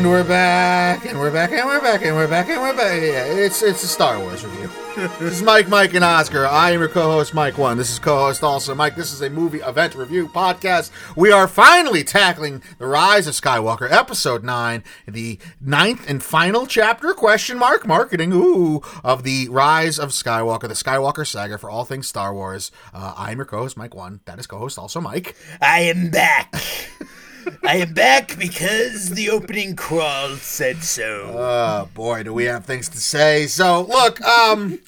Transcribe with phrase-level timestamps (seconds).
[0.00, 3.02] And we're back, and we're back, and we're back, and we're back, and we're back.
[3.02, 4.70] Yeah, it's it's a Star Wars review.
[4.96, 6.46] this is Mike, Mike, and Oscar.
[6.46, 7.76] I am your co-host, Mike One.
[7.76, 8.96] This is co-host also Mike.
[8.96, 10.90] This is a movie event review podcast.
[11.16, 17.12] We are finally tackling the Rise of Skywalker, Episode Nine, the ninth and final chapter.
[17.12, 22.08] Question mark marketing ooh of the Rise of Skywalker, the Skywalker saga for all things
[22.08, 22.72] Star Wars.
[22.94, 24.20] Uh, I am your co-host, Mike One.
[24.24, 25.36] That is co-host also Mike.
[25.60, 26.54] I am back.
[27.64, 31.32] I am back because the opening crawl said so.
[31.34, 33.46] Oh boy, do we have things to say.
[33.46, 34.78] So look, um,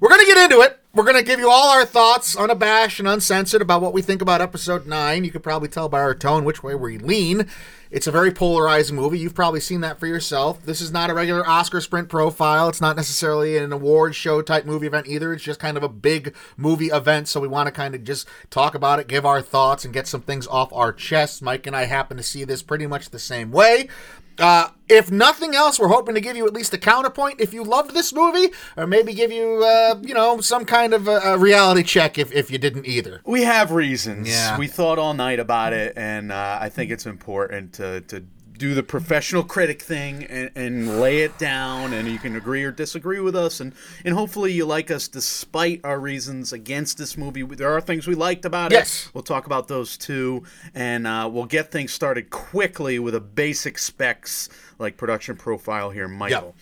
[0.00, 0.78] we're gonna get into it.
[0.94, 4.40] We're gonna give you all our thoughts, unabashed and uncensored, about what we think about
[4.40, 5.24] episode nine.
[5.24, 7.48] You could probably tell by our tone which way we lean.
[7.92, 9.18] It's a very polarizing movie.
[9.18, 10.64] You've probably seen that for yourself.
[10.64, 12.70] This is not a regular Oscar sprint profile.
[12.70, 15.34] It's not necessarily an award show type movie event either.
[15.34, 17.28] It's just kind of a big movie event.
[17.28, 20.06] So we want to kind of just talk about it, give our thoughts, and get
[20.06, 21.42] some things off our chests.
[21.42, 23.90] Mike and I happen to see this pretty much the same way.
[24.38, 27.64] Uh, if nothing else, we're hoping to give you at least a counterpoint if you
[27.64, 31.38] loved this movie, or maybe give you, uh, you know, some kind of a, a
[31.38, 33.20] reality check if, if you didn't either.
[33.24, 34.28] We have reasons.
[34.28, 34.58] Yeah.
[34.58, 38.24] We thought all night about it, and uh, I think it's important to, to
[38.58, 42.70] do the professional critic thing and, and lay it down, and you can agree or
[42.70, 47.42] disagree with us, and, and hopefully you like us despite our reasons against this movie.
[47.42, 49.06] There are things we liked about Yes.
[49.06, 49.14] it.
[49.14, 50.44] We'll talk about those too,
[50.74, 56.08] and uh, we'll get things started quickly with a basic specs like production profile here,
[56.08, 56.54] Michael.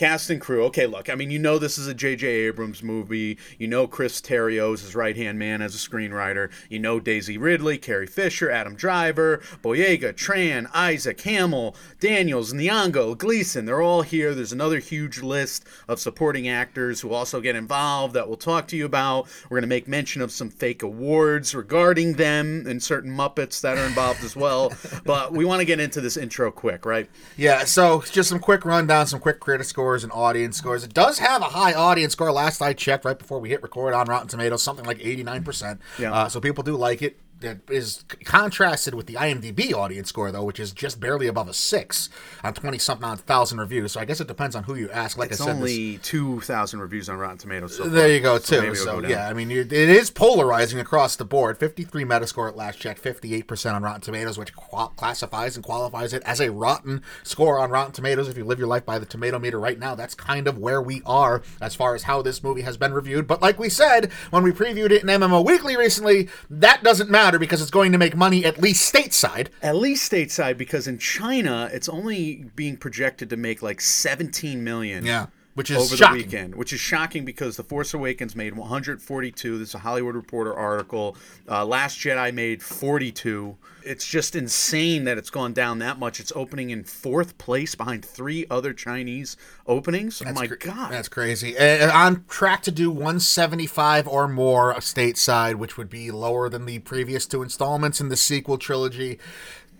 [0.00, 0.64] Cast and crew.
[0.64, 2.26] Okay, look, I mean, you know this is a J.J.
[2.26, 3.36] Abrams movie.
[3.58, 6.50] You know Chris Terrio is his right hand man as a screenwriter.
[6.70, 13.66] You know Daisy Ridley, Carrie Fisher, Adam Driver, Boyega, Tran, Isaac, Hamill, Daniels, Nyong'o, Gleeson.
[13.66, 14.34] They're all here.
[14.34, 18.78] There's another huge list of supporting actors who also get involved that we'll talk to
[18.78, 19.26] you about.
[19.50, 23.76] We're going to make mention of some fake awards regarding them and certain Muppets that
[23.76, 24.72] are involved as well.
[25.04, 27.08] But we want to get into this intro quick, right?
[27.36, 30.84] Yeah, so just some quick rundown, some quick critic scores and audience scores.
[30.84, 32.30] It does have a high audience score.
[32.32, 35.44] Last I checked, right before we hit record on Rotten Tomatoes, something like eighty nine
[35.44, 35.80] percent.
[35.98, 36.12] Yeah.
[36.12, 37.18] Uh, so people do like it.
[37.42, 41.54] It is contrasted with the IMDb audience score though, which is just barely above a
[41.54, 42.08] six
[42.44, 43.92] on twenty something odd thousand reviews.
[43.92, 45.16] So I guess it depends on who you ask.
[45.16, 48.38] Like It's I said, this- only 2,000 reviews on Rotten Tomatoes so there you go
[48.38, 48.74] So too.
[48.74, 51.58] So, go yeah, I mean, you, it is polarizing across the board.
[51.58, 56.12] Fifty-three Metascore at last check, fifty-eight percent on Rotten Tomatoes, which qual- classifies and qualifies
[56.12, 58.28] it as a rotten score on Rotten Tomatoes.
[58.28, 60.80] If you live your life by the tomato meter right now, that's kind of where
[60.82, 63.26] we are as far as how this movie has been reviewed.
[63.26, 67.29] But like we said when we previewed it in MMO Weekly recently, that doesn't matter
[67.38, 69.48] because it's going to make money at least stateside.
[69.62, 75.04] At least stateside, because in China, it's only being projected to make like 17 million.
[75.04, 75.26] Yeah.
[75.54, 76.18] which is over shocking.
[76.18, 79.58] the weekend, which is shocking because The Force Awakens made 142.
[79.58, 81.16] This is a Hollywood Reporter article.
[81.48, 83.56] Uh, Last Jedi made 42.
[83.84, 86.20] It's just insane that it's gone down that much.
[86.20, 89.36] It's opening in fourth place behind three other Chinese
[89.66, 90.22] openings.
[90.24, 90.92] oh my cr- God.
[90.92, 91.56] That's crazy.
[91.56, 96.78] Uh, on track to do 175 or more stateside, which would be lower than the
[96.80, 99.18] previous two installments in the sequel trilogy.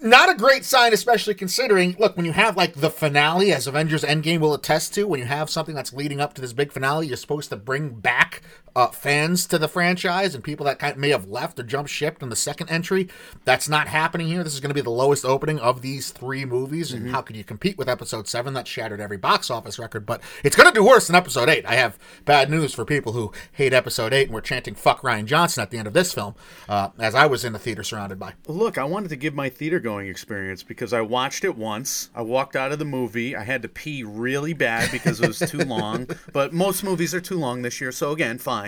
[0.02, 4.02] Not a great sign, especially considering, look, when you have like the finale, as Avengers
[4.02, 7.06] Endgame will attest to, when you have something that's leading up to this big finale,
[7.06, 8.40] you're supposed to bring back
[8.74, 11.90] uh, fans to the franchise and people that kind of may have left or jumped
[11.90, 13.08] ship in the second entry.
[13.44, 14.44] That's not happening here.
[14.44, 17.36] This is going to be the lowest opening of these three movies, and how could
[17.36, 18.54] you compete with Episode Seven?
[18.54, 21.66] That shattered every box office record, but it's going to do worse than Episode Eight.
[21.66, 25.24] I have bad news for people who hate Episode Eight and were chanting "fuck Rian
[25.24, 26.34] Johnson" at the end of this film,
[26.68, 28.34] uh, as I was in the theater surrounded by.
[28.46, 32.10] Look, I wanted to give my theater going experience because I watched it once.
[32.14, 33.34] I walked out of the movie.
[33.36, 36.08] I had to pee really bad because it was too long.
[36.32, 38.59] But most movies are too long this year, so again, fine.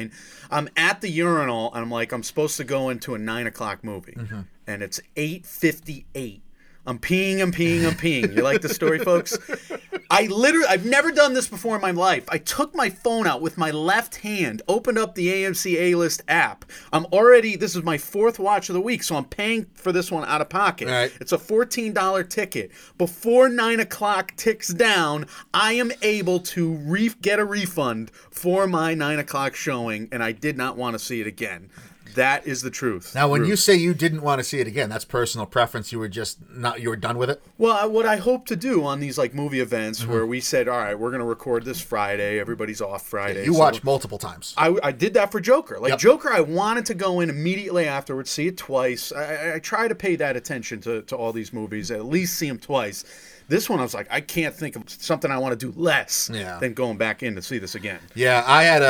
[0.50, 3.82] I'm at the urinal and I'm like, I'm supposed to go into a nine o'clock
[3.84, 4.40] movie, mm-hmm.
[4.66, 6.42] and it's eight fifty-eight.
[6.84, 8.34] I'm peeing, I'm peeing, I'm peeing.
[8.34, 9.38] You like the story, folks?
[10.12, 12.26] I literally, I've never done this before in my life.
[12.28, 16.20] I took my phone out with my left hand, opened up the AMC A List
[16.28, 16.66] app.
[16.92, 20.12] I'm already, this is my fourth watch of the week, so I'm paying for this
[20.12, 20.88] one out of pocket.
[20.88, 21.10] Right.
[21.18, 22.72] It's a $14 ticket.
[22.98, 25.24] Before nine o'clock ticks down,
[25.54, 30.32] I am able to re- get a refund for my nine o'clock showing, and I
[30.32, 31.70] did not want to see it again.
[32.14, 33.14] That is the truth.
[33.14, 33.50] Now, when Ruth.
[33.50, 35.92] you say you didn't want to see it again, that's personal preference.
[35.92, 36.80] You were just not.
[36.80, 37.42] You were done with it.
[37.58, 40.10] Well, I- what I hope to do on these like movie events Mm-hmm.
[40.12, 42.38] where we said, all right, we're going to record this Friday.
[42.38, 43.44] Everybody's off Friday.
[43.44, 44.54] You so- watched multiple times.
[44.56, 45.78] I, I did that for Joker.
[45.78, 45.98] Like Yep.
[45.98, 49.12] Joker, I wanted to go in immediately afterwards, see it twice.
[49.12, 52.38] I, I, I try to pay that attention to, to all these movies, at least
[52.38, 53.04] see them twice.
[53.48, 56.30] This one, I was like, I can't think of something I want to do less
[56.32, 56.58] Yeah.
[56.58, 57.98] than going back in to see this again.
[58.14, 58.86] Yeah, I had a.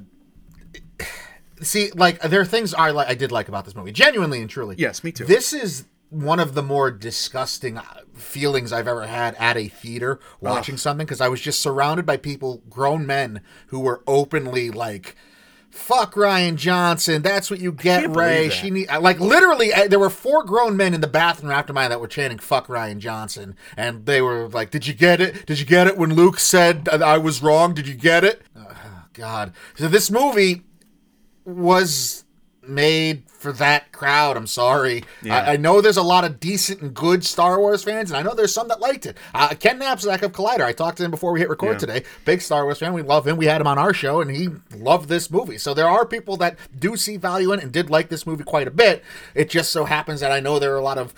[1.62, 3.08] see, like there are things I like.
[3.08, 4.76] I did like about this movie, genuinely and truly.
[4.78, 5.24] Yes, me too.
[5.24, 10.20] This is one of the more disgusting uh, feelings I've ever had at a theater
[10.40, 15.16] watching something because I was just surrounded by people, grown men, who were openly like.
[15.70, 17.22] Fuck Rian Johnson.
[17.22, 18.50] That's what you get, Rey.
[18.50, 19.72] She need like literally.
[19.72, 22.66] uh, There were four grown men in the bathroom after mine that were chanting "fuck
[22.66, 25.46] Rian Johnson," and they were like, "Did you get it?
[25.46, 27.72] Did you get it when Luke said I was wrong?
[27.72, 29.54] Did you get it?" Oh, God.
[29.74, 30.64] So this movie
[31.44, 32.24] was
[32.64, 34.36] made for that crowd.
[34.36, 35.02] I'm sorry.
[35.20, 35.36] Yeah.
[35.36, 38.22] I, I know there's a lot of decent and good Star Wars fans, and I
[38.22, 39.16] know there's some that liked it.
[39.34, 41.78] Uh, Ken Napzok of Collider, I talked to him before we hit record Yeah.
[41.78, 42.02] today.
[42.24, 42.92] Big Star Wars fan.
[42.92, 43.36] We love him.
[43.36, 45.58] We had him on our show, and he loved this movie.
[45.58, 48.44] So there are people that do see value in it and did like this movie
[48.44, 49.02] quite a bit.
[49.34, 51.12] It just so happens that I know there are a lot of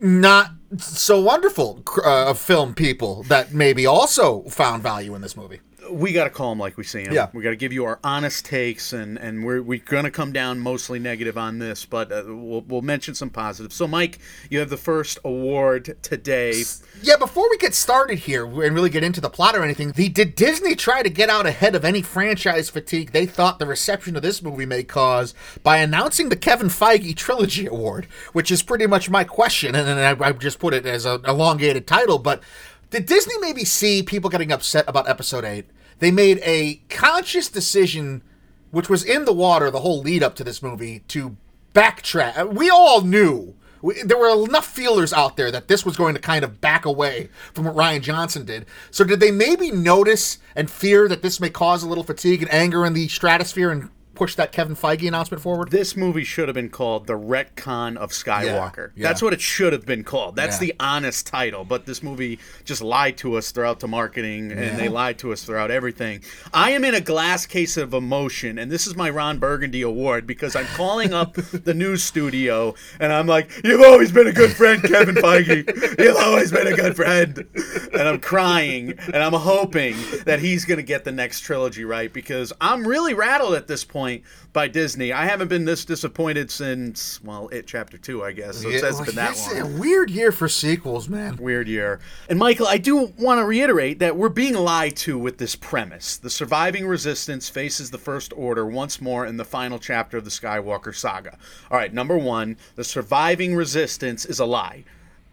[0.00, 5.60] not so wonderful uh, film people that maybe also found value in this movie.
[5.90, 7.14] We got to call them like we see them.
[7.14, 7.28] Yeah.
[7.32, 10.58] We got to give you our honest takes, and and we're we're gonna come down
[10.58, 13.74] mostly negative on this, but uh, we'll we'll mention some positives.
[13.74, 14.18] So, Mike,
[14.50, 16.62] you have the first award today.
[17.02, 20.08] Yeah, before we get started here and really get into the plot or anything, the,
[20.08, 24.16] did Disney try to get out ahead of any franchise fatigue they thought the reception
[24.16, 28.86] of this movie may cause by announcing the Kevin Feige Trilogy Award, which is pretty
[28.86, 32.18] much my question, and then I, I just put it as an elongated title.
[32.18, 32.42] But
[32.90, 35.66] did Disney maybe see people getting upset about Episode 8?
[35.98, 38.22] They made a conscious decision,
[38.70, 41.36] which was in the water the whole lead up to this movie, to
[41.74, 42.38] backtrack.
[42.38, 46.14] Uh, we all knew we, there were enough feelers out there that this was going
[46.14, 48.66] to kind of back away from what Rian Johnson did.
[48.90, 52.52] So did they maybe notice and fear that this may cause a little fatigue and
[52.52, 55.70] anger in the stratosphere and push that Kevin Feige announcement forward?
[55.70, 58.88] This movie should have been called The Retcon of Skywalker.
[58.94, 59.08] Yeah, yeah.
[59.08, 60.36] That's what it should have been called.
[60.36, 60.66] That's Yeah.
[60.68, 61.64] the honest title.
[61.64, 65.44] But this movie just lied to us throughout the marketing and they lied to us
[65.44, 66.22] throughout everything.
[66.52, 70.26] I am in a glass case of emotion, and this is my Ron Burgundy award
[70.26, 74.52] because I'm calling up the news studio and I'm like, You've always been a good
[74.52, 75.98] friend, Kevin Feige.
[75.98, 77.46] You've always been a good friend.
[77.92, 82.12] And I'm crying and I'm hoping that he's going to get the next trilogy right
[82.12, 84.05] because I'm really rattled at this point
[84.52, 85.12] by Disney.
[85.12, 88.58] I haven't been this disappointed since, well, it chapter two, I guess.
[88.62, 91.36] So it says it's been that it's long a weird year for sequels, man.
[91.36, 92.00] weird year.
[92.28, 96.16] And Michael, I do want to reiterate that we're being lied to with this premise.
[96.16, 100.30] The surviving resistance faces the First Order once more in the final chapter of the
[100.30, 101.36] Skywalker saga.
[101.70, 104.84] All right, number one, the surviving resistance is a lie.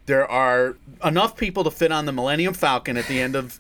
[0.06, 3.60] There are enough people to fit on the Millennium Falcon at the end of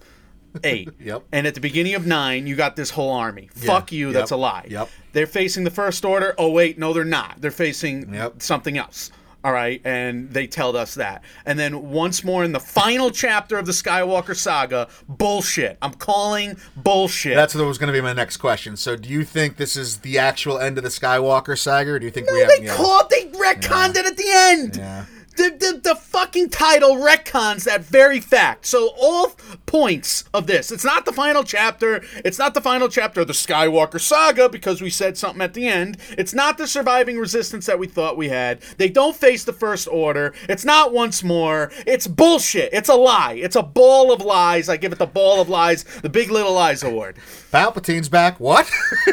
[0.63, 0.89] eight.
[0.99, 1.23] Yep.
[1.31, 3.49] And at the beginning of nine, you got this whole army.
[3.53, 4.13] Fuck you, Yep.
[4.13, 4.65] that's a lie.
[4.69, 4.89] Yep.
[5.11, 6.33] They're facing the First Order.
[6.37, 7.41] Oh, wait, no, they're not.
[7.41, 8.41] They're facing Yep.
[8.41, 9.11] something else.
[9.45, 11.21] All right, and they tell us that.
[11.45, 15.77] And then once more in the final chapter of the Skywalker saga, bullshit.
[15.81, 17.35] I'm calling bullshit.
[17.35, 18.77] That's what was going to be my next question.
[18.77, 22.05] So, do you think this is the actual end of the Skywalker saga, or do
[22.05, 22.57] you think we no, have?
[22.57, 22.75] they yeah.
[22.75, 24.75] called, they retconned it at the end.
[24.77, 25.05] Yeah.
[25.35, 28.65] The, the, the fucking title retcons that very fact.
[28.65, 29.31] So all
[29.65, 32.03] points of this, it's not the final chapter.
[32.23, 35.67] It's not the final chapter of the Skywalker saga because we said something at the
[35.67, 35.97] end.
[36.17, 38.61] It's not the surviving resistance that we thought we had.
[38.77, 40.33] They don't face the First Order.
[40.47, 41.71] It's not once more.
[41.87, 42.71] It's bullshit.
[42.71, 43.33] It's a lie.
[43.33, 44.69] It's a ball of lies.
[44.69, 47.17] I give it the ball of lies, the Big Little Lies Award.
[47.51, 48.39] Palpatine's back.
[48.39, 48.69] What?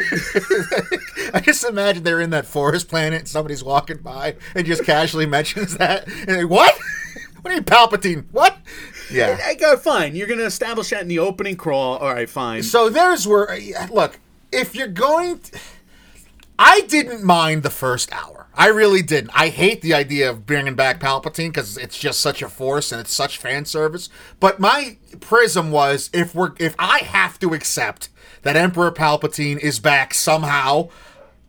[1.33, 5.25] I just imagine they're in that forest planet and somebody's walking by and just casually
[5.31, 6.07] mentions that.
[6.19, 6.77] And they, what?
[7.41, 8.25] What are you Palpatine?
[8.31, 8.55] What?
[9.11, 9.35] Yeah.
[9.43, 10.15] I go, fine.
[10.15, 11.97] You're going to establish that in the opening crawl.
[11.97, 12.61] All right, fine.
[12.61, 14.19] So there's where uh, look,
[14.51, 15.59] if you're going to,
[16.59, 18.41] I didn't mind the first hour.
[18.53, 19.31] I really didn't.
[19.33, 22.99] I hate the idea of bringing back Palpatine because it's just such a force and
[22.99, 24.09] it's such fan service.
[24.39, 28.09] But my prism was if we're if I have to accept
[28.43, 30.89] that Emperor Palpatine is back somehow,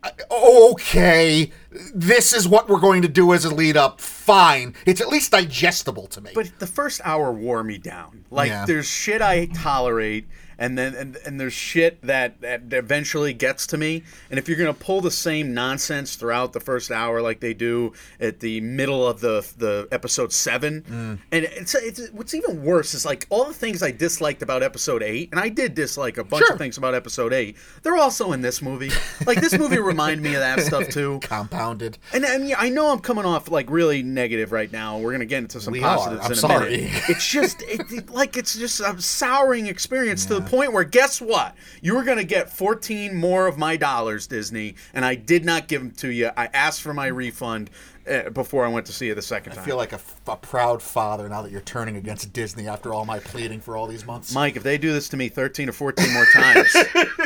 [0.02, 1.50] uh, okay,
[1.94, 4.00] this is what we're going to do as a lead up.
[4.00, 6.30] Fine, it's at least digestible to me.
[6.34, 8.24] But the first hour wore me down.
[8.30, 8.64] Like Yeah.
[8.66, 10.26] there's shit I tolerate,
[10.62, 14.02] and then and, and there's shit that that eventually gets to me.
[14.30, 17.92] And if you're gonna pull the same nonsense throughout the first hour like they do
[18.20, 21.18] at the middle of the the episode seven, Mm.
[21.32, 25.02] and it's, it's what's even worse is like all the things I disliked about episode
[25.02, 26.52] eight, and I did dislike a bunch Sure.
[26.54, 27.56] of things about episode eight.
[27.82, 28.90] They're also in this movie.
[29.26, 31.18] Like this movie reminded me of that stuff too.
[31.22, 31.98] Compounded.
[32.12, 34.98] And, and yeah, I know I'm coming off like really negative right now.
[34.98, 35.96] We're gonna get into some We are.
[35.96, 36.70] positives I'm in a sorry.
[36.82, 37.02] minute.
[37.08, 41.18] It's just it, it- like it's just a souring experience to the point where guess
[41.18, 41.54] what?
[41.80, 45.80] You were gonna get 14 more of my dollars, Disney, and I did not give
[45.80, 46.30] them to you.
[46.36, 47.70] I asked for my refund
[48.06, 49.62] uh, before I went to see it the second time.
[49.62, 53.06] I feel like a, a proud father now that you're turning against Disney after all
[53.06, 54.34] my pleading for all these months.
[54.34, 56.76] Mike, if they do this to me 13 or 14 more times,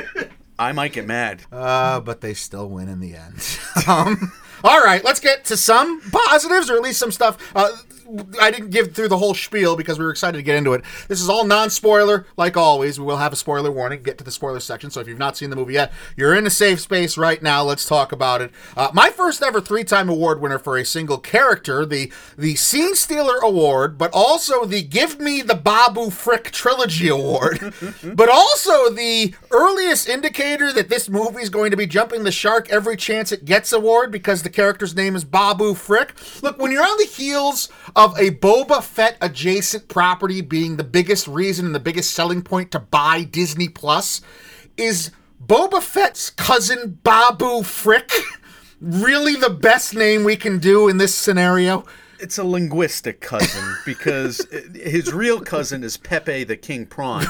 [0.58, 1.42] I might get mad.
[1.50, 3.58] Uh, but they still win in the end.
[3.88, 7.38] um, All right, let's get to some positives, or at least some stuff.
[7.56, 7.70] Uh,
[8.40, 10.82] I didn't give through the whole spiel because we were excited to get into it.
[11.08, 12.98] This is all non spoiler, like always.
[12.98, 14.90] We will have a spoiler warning, get to the spoiler section.
[14.90, 17.62] So if you've not seen the movie yet, you're in a safe space right now.
[17.62, 18.50] Let's talk about it.
[18.76, 22.94] Uh, my first ever three time award winner for a single character, the, the Scene
[22.94, 27.74] Stealer Award, but also the Give Me the Babu Frick Trilogy Award,
[28.14, 32.68] but also the earliest indicator that this movie is going to be jumping the shark
[32.70, 36.14] every chance it gets award because the character's name is Babu Frick.
[36.42, 41.26] Look, when you're on the heels of a Boba Fett adjacent property being the biggest
[41.26, 44.20] reason and the biggest selling point to buy Disney Plus,
[44.76, 45.10] is
[45.44, 48.10] Boba Fett's cousin Babu Frick
[48.80, 51.84] really the best name we can do in this scenario?
[52.18, 57.24] It's a linguistic cousin because his real cousin is Pepe the King Prawn,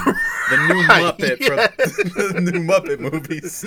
[0.50, 3.64] the new Muppet from the new Muppet movies.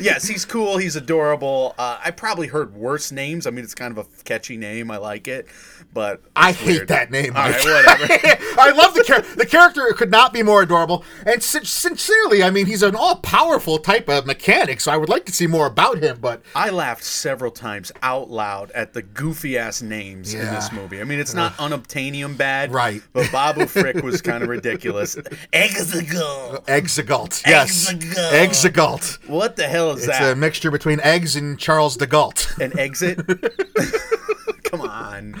[0.00, 0.78] Yes, he's cool.
[0.78, 1.74] He's adorable.
[1.78, 3.46] Uh, I probably heard worse names.
[3.46, 4.90] I mean, it's kind of a catchy name.
[4.90, 5.46] I like it,
[5.92, 6.88] but I hate weird.
[6.88, 7.36] that name.
[7.36, 8.06] All right, whatever.
[8.60, 9.34] I love the character.
[9.36, 11.04] The character could not be more adorable.
[11.26, 15.24] And sin- sincerely, I mean, he's an all-powerful type of mechanic, so I would like
[15.26, 16.18] to see more about him.
[16.20, 21.00] But I laughed several times out loud at the goofy ass names in this movie.
[21.00, 23.02] I mean, it's not unobtainium bad, Right.
[23.12, 25.16] But Babu Frick was kind of ridiculous.
[25.52, 26.64] Exegol.
[26.66, 27.92] Exegalt, yes.
[27.92, 29.18] Exegalt.
[29.28, 30.22] What the hell is It's that?
[30.22, 32.58] It's a mixture between eggs and Charles de Gaulle.
[32.60, 33.18] An exit?
[34.64, 35.34] Come on.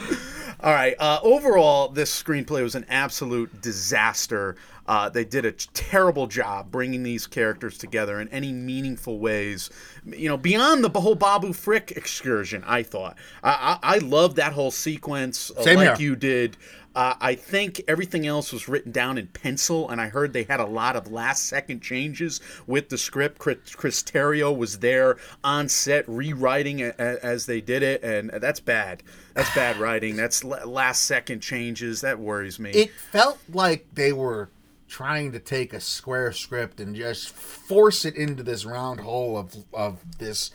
[0.62, 0.94] All right.
[0.96, 4.54] Uh, overall, this screenplay was an absolute disaster.
[4.92, 9.70] Uh, they did a terrible job bringing these characters together in any meaningful ways.
[10.04, 13.16] You know, beyond the whole Babu Frick excursion, I thought.
[13.42, 16.08] I, I, I loved that whole sequence, uh, Same like here.
[16.10, 16.58] you did.
[16.94, 20.60] Uh, I think everything else was written down in pencil, and I heard they had
[20.60, 23.38] a lot of last second changes with the script.
[23.38, 28.28] Chris, Chris Terrio was there on set rewriting a, a- as they did it, and
[28.42, 29.02] that's bad.
[29.32, 30.16] That's bad writing.
[30.16, 32.02] That's la- last second changes.
[32.02, 32.72] That worries me.
[32.72, 34.50] It felt like they were
[34.92, 39.56] trying to take a square script and just force it into this round hole of
[39.72, 40.50] of this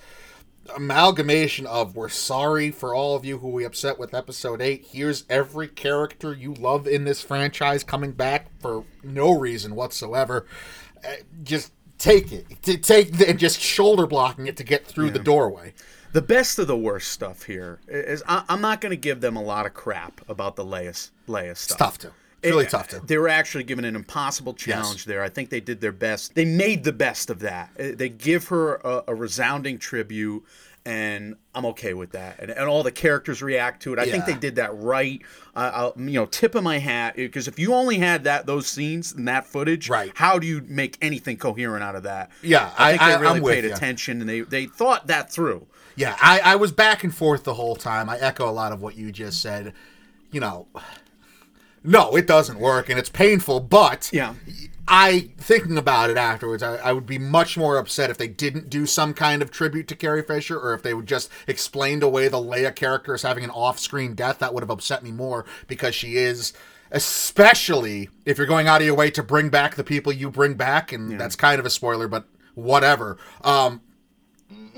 [0.75, 5.24] amalgamation of we're sorry for all of you who we upset with episode 8 here's
[5.27, 10.46] every character you love in this franchise coming back for no reason whatsoever.
[11.03, 12.46] Uh, just take it.
[12.62, 15.74] T- take the, and just shoulder blocking it to get through the doorway.
[16.13, 19.36] The best of the worst stuff here is I, I'm not going to give them
[19.36, 21.77] a lot of crap about the Leia, Leia stuff.
[21.77, 22.12] tough to
[22.44, 25.24] it's really It- tough to They were actually given an impossible challenge there.
[25.24, 26.36] I think they did their best.
[26.36, 27.72] They made the best of that.
[27.79, 30.44] Uh, They give her a, a resounding tribute,
[30.86, 32.39] and I'm okay with that.
[32.39, 34.00] And, and all the characters react to it.
[34.00, 35.22] I think they did that right.
[35.56, 39.12] Uh, you know, tip of my hat because if you only had that those scenes
[39.12, 40.12] and that footage, Right.
[40.15, 42.29] How do you make anything coherent out of that?
[42.41, 45.65] Yeah, I think I- they really paid attention and they they thought that through.
[45.96, 48.08] Yeah, I, I was back and forth the whole time.
[48.08, 49.74] I echo a lot of what you just said.
[50.32, 50.67] You know,
[51.84, 54.34] no, it doesn't work and it's painful, but Yeah.
[54.89, 58.69] I thinking about it afterwards, I, I would be much more upset if they didn't
[58.69, 62.29] do some kind of tribute to Carrie Fisher, or if they would just explained away
[62.29, 64.39] the Leia character as having an off-screen death.
[64.39, 66.53] That would have upset me more because she is,
[66.89, 70.53] especially if you're going out of your way to bring back the people you bring
[70.53, 73.17] back, and that's kind of a spoiler, but whatever.
[73.43, 73.81] Um,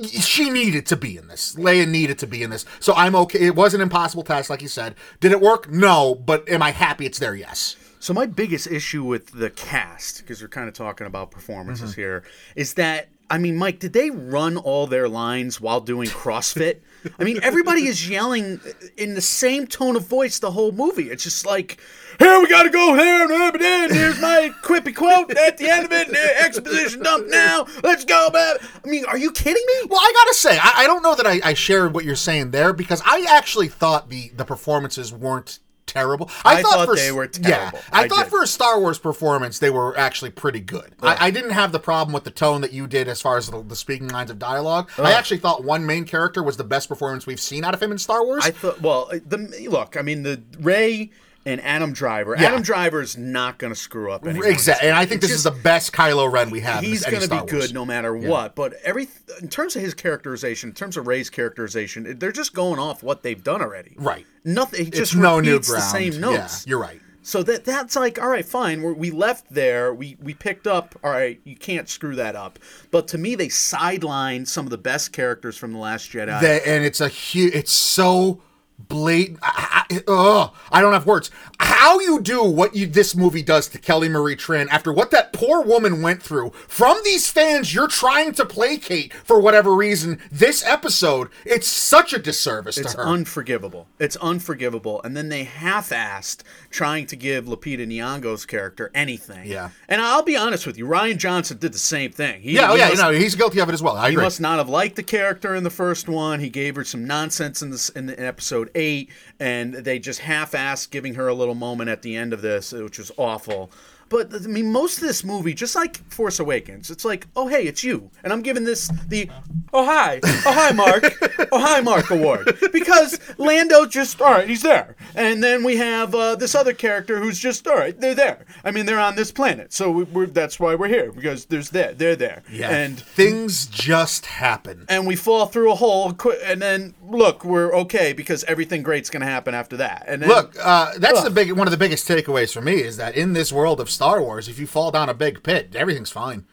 [0.03, 1.55] she needed to be in this.
[1.55, 2.65] Leia needed to be in this.
[2.79, 3.45] So I'm okay.
[3.47, 4.95] It was an impossible task, like you said.
[5.19, 5.69] Did it work?
[5.69, 6.15] No.
[6.15, 7.35] But am I happy it's there?
[7.35, 7.75] Yes.
[7.99, 12.01] So my biggest issue with the cast, because we're kind of talking about performances Mm-hmm.
[12.01, 12.23] here,
[12.55, 16.79] is that I mean, Mike, did they run all their lines while doing CrossFit?
[17.19, 18.59] I mean, everybody is yelling
[18.97, 21.09] in the same tone of voice the whole movie.
[21.09, 21.79] It's just like,
[22.17, 26.09] here we gotta go here, and here's my quippy quote at the end of it.
[26.39, 27.67] Exposition dump now.
[27.83, 28.57] Let's go, man.
[28.83, 29.87] I mean, are you kidding me?
[29.89, 32.51] Well, I gotta say, I, I don't know that I, I shared what you're saying
[32.51, 35.59] there because I actually thought the the performances weren't
[35.91, 36.29] terrible.
[36.45, 37.79] I thought for, they were Yeah, terrible.
[37.91, 38.29] I, I thought did.
[38.31, 40.93] for a Star Wars performance they were actually pretty good.
[41.01, 43.49] I, I didn't have the problem with the tone that you did as far as
[43.49, 44.89] the, the speaking lines of dialogue.
[44.97, 47.91] I actually thought one main character was the best performance we've seen out of him
[47.91, 48.45] in Star Wars.
[48.45, 49.97] I thought, well, the look.
[49.97, 51.11] I mean, the Rey
[51.45, 52.35] and Adam Driver.
[52.37, 52.47] Yeah.
[52.47, 54.47] Adam Driver's not gonna screw up anymore.
[54.47, 56.83] exactly, and I think this is the best Kylo Ren we have.
[56.83, 58.55] he's going to be good no matter what.
[58.55, 59.07] But every
[59.41, 63.23] in terms of his characterization, in terms of Rey's characterization, they're just going off what
[63.23, 63.95] they've done already.
[63.97, 64.25] Right.
[64.43, 64.85] Nothing.
[64.85, 65.63] He just It's no new ground.
[65.63, 66.65] the same notes.
[66.65, 66.99] Yeah, you're right.
[67.21, 68.81] So that that's like all right, fine.
[68.81, 69.93] We're, we left there.
[69.93, 70.95] We we picked up.
[71.03, 72.57] All right, you can't screw that up.
[72.91, 76.41] But to me, they sidelined some of the best characters from the Last Jedi.
[76.41, 77.53] That, and it's a huge.
[77.53, 78.41] It's so
[78.87, 79.39] blatant.
[79.41, 81.29] I, I, ugh, I don't have words.
[81.59, 85.33] How, you do what you this movie does to Kelly Marie Tran after what that
[85.33, 90.63] poor woman went through from these fans you're trying to placate for whatever reason this
[90.65, 93.87] episode it's such a disservice It's to her unforgivable.
[93.99, 95.01] It's unforgivable.
[95.03, 99.47] And then they half-assed trying to give Lupita Nyong'o's character anything.
[99.49, 99.69] Yeah.
[99.87, 102.41] And I'll be honest with you, Rian Johnson did the same thing.
[102.41, 104.13] He, yeah oh he yeah must- no he's guilty of it as well I He
[104.13, 106.39] agree must not have liked the character in the first one.
[106.39, 109.09] He gave her some nonsense in this in, the, in episode eight,
[109.39, 112.97] and they just half-assed giving her a little moment at the end of this, which
[112.97, 113.71] was awful.
[114.09, 117.63] But I mean, most of this movie, just like Force Awakens, it's like, oh hey,
[117.63, 119.29] it's you, and I'm giving this the
[119.73, 121.03] oh hi, oh hi Mark,
[121.51, 122.57] oh hi Mark award.
[122.71, 127.19] Because Lando just all right, he's there, and then we have uh, this other character
[127.19, 128.45] who's just all right, they're there.
[128.63, 131.69] I mean, they're on this planet, so we, we're that's why we're here because there's
[131.69, 132.69] there, they're there, yeah.
[132.69, 134.85] And things just happen.
[134.89, 139.21] And we fall through a hole and then look we're okay because everything great's going
[139.21, 140.05] to happen after that.
[140.07, 141.25] And then, Look, uh, that's Ugh.
[141.25, 143.89] the big one of the biggest takeaways for me is that in this world of
[143.99, 146.45] Star Wars, if you fall down a big pit, everything's fine.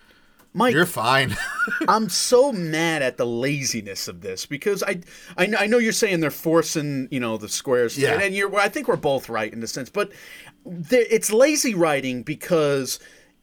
[0.52, 1.36] Mike, You're fine.
[1.88, 4.98] i'm so mad at the laziness of this because I,
[5.38, 8.18] I I know you're saying they're forcing you know the squares Yeah.
[8.20, 10.10] and you're i think we're both right in a sense but
[10.90, 12.98] it's lazy writing because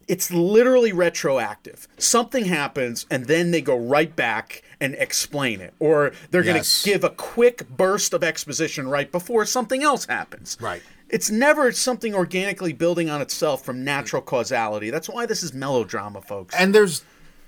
[0.09, 1.87] it's literally retroactive.
[1.97, 5.73] Something happens and then they go right back and explain it.
[5.79, 6.53] Or they're Yes.
[6.53, 10.57] going to give a quick burst of exposition right before something else happens.
[10.59, 10.83] Right.
[11.13, 14.89] It's never something organically building on itself from natural causality.
[14.89, 16.55] That's why this is melodrama, folks.
[16.55, 17.03] and there's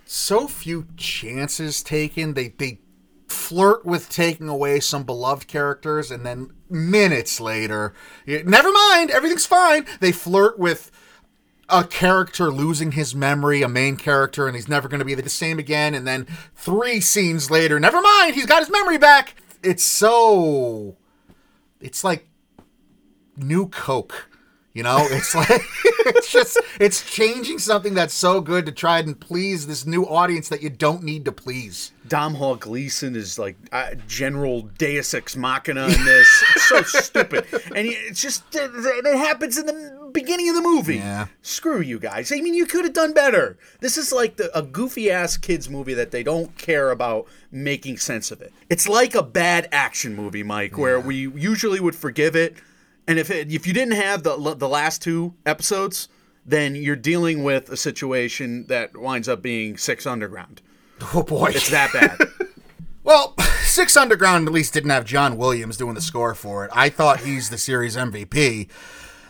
[0.05, 2.35] so few chances taken.
[2.35, 2.77] They they
[3.27, 7.95] flirt with taking away some beloved characters, and then minutes later,
[8.27, 9.87] never mind, everything's fine.
[9.99, 10.91] They flirt with
[11.67, 15.27] a character losing his memory, a main character, and he's never going to be the
[15.27, 15.95] same again.
[15.95, 19.33] And then three scenes later, never mind, he's got his memory back.
[19.63, 20.97] It's so.
[21.81, 22.27] It's like
[23.37, 24.29] new Coke.
[24.75, 25.49] You know, it's like
[26.05, 30.49] it's just it's changing something that's so good to try and please this new audience
[30.49, 31.93] that you don't need to please.
[32.09, 36.43] Domhnall Gleeson is like uh, General Deus Ex Machina in this.
[36.55, 40.97] It's so stupid, and it's just it, it happens in the beginning of the movie.
[40.97, 41.27] Yeah.
[41.41, 42.33] Screw you guys.
[42.33, 43.57] I mean, you could have done better.
[43.79, 47.97] This is like the, a goofy ass kids movie that they don't care about making
[47.97, 48.51] sense of it.
[48.69, 52.55] It's like a bad action movie, Mike, where we usually would forgive it,
[53.07, 56.09] and if it, if you didn't have the the last two episodes,
[56.45, 60.61] then you're dealing with a situation that winds up being Six Underground.
[61.13, 62.17] Oh boy, It's that bad.
[63.03, 66.71] Well, Six Underground at least didn't have John Williams doing the score for it.
[66.73, 68.67] I thought he's the series MVP.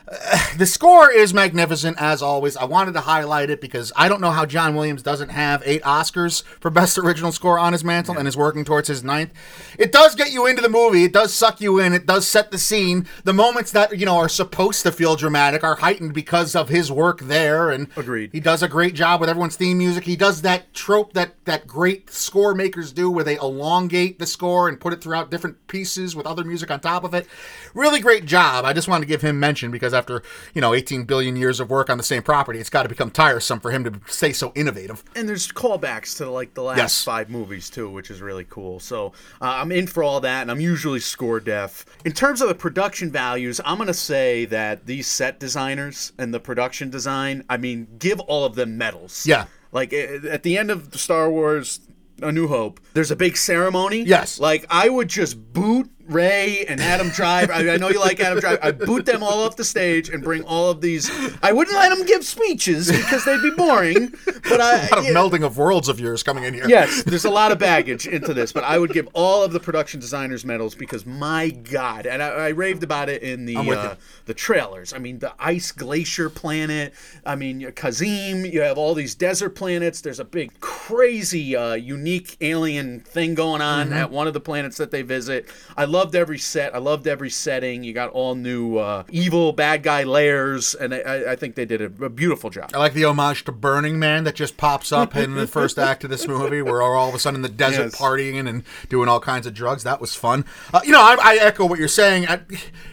[0.08, 2.58] Uh, the score is magnificent as always.
[2.58, 5.84] I wanted to highlight it because I don't know how John Williams doesn't have eight
[5.84, 9.32] Oscars for Best Original Score on his mantle and is working towards his ninth.
[9.78, 11.04] It does get you into the movie.
[11.04, 11.94] It does suck you in.
[11.94, 13.08] It does set the scene.
[13.24, 16.91] The moments that you know are supposed to feel dramatic are heightened because of his
[16.91, 17.72] work there.
[17.72, 18.32] And Agreed.
[18.32, 20.04] He does a great job with everyone's theme music.
[20.04, 24.70] He does that trope that that great score makers do, where they elongate the score
[24.70, 27.28] and put it throughout different pieces with other music on top of it.
[27.74, 28.65] Really great job.
[28.65, 30.21] I just wanted to give him mention because after
[30.53, 33.10] you know 18 billion years of work on the same property, it's got to become
[33.10, 35.03] tiresome for him to stay so innovative.
[35.15, 37.03] and there's callbacks to like the last Yes.
[37.03, 38.79] five movies too, which is really cool.
[38.79, 41.86] So uh, I'm in for all that, and I'm usually score deaf.
[42.05, 46.39] In terms of the production values, I'm gonna say that these set designers and the
[46.39, 49.25] production design, I mean, give all of them medals.
[49.25, 49.45] Yeah.
[49.71, 51.79] Like eh, at the end of Star Wars.
[52.21, 52.79] A New Hope.
[52.93, 54.03] There's a big ceremony.
[54.03, 54.39] Yes.
[54.39, 57.52] Like I would just boot Rey and Adam Driver.
[57.54, 58.60] I, I know you like Adam Driver.
[58.62, 61.10] I boot them all off the stage and bring all of these.
[61.41, 64.13] I wouldn't let them give speeches because they'd be boring.
[64.48, 66.68] But I, A lot of melding of worlds of yours coming in here.
[66.68, 69.60] Yes, there's a lot of baggage into this, but I would give all of the
[69.60, 73.96] production designers medals because my God, and I, I raved about it in the uh,
[74.26, 74.94] the trailers.
[74.94, 76.94] I mean, the ice glacier planet.
[77.26, 78.52] I mean, Kijimi.
[78.54, 80.02] You have all these desert planets.
[80.02, 83.94] There's a big, crazy, uh, unique alien thing going on Mm-hmm.
[83.94, 85.48] at one of the planets that they visit.
[85.76, 86.75] I loved every set.
[86.75, 87.84] I loved every setting.
[87.84, 91.81] You got all new uh, evil bad guy layers, and I- I, think they did
[91.81, 92.71] a, a beautiful job.
[92.73, 96.03] I like the homage to Burning Man that just pops up in the first act
[96.03, 97.95] of this movie, where we're all of a sudden in the desert Yes.
[97.95, 99.84] partying and doing all kinds of drugs.
[99.84, 100.45] That was fun.
[100.73, 102.27] Uh, you know, I, I echo what you're saying.
[102.27, 102.41] I,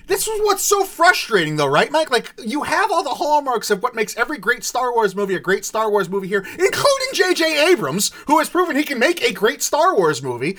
[0.07, 2.11] this is what's so frustrating, though, right, Mike?
[2.11, 5.41] Like, you have all the hallmarks of what makes every great Star Wars movie a
[5.41, 7.71] great Star Wars movie here, including J.J.
[7.73, 10.57] Abrams, who has proven he can make a great Star Wars movie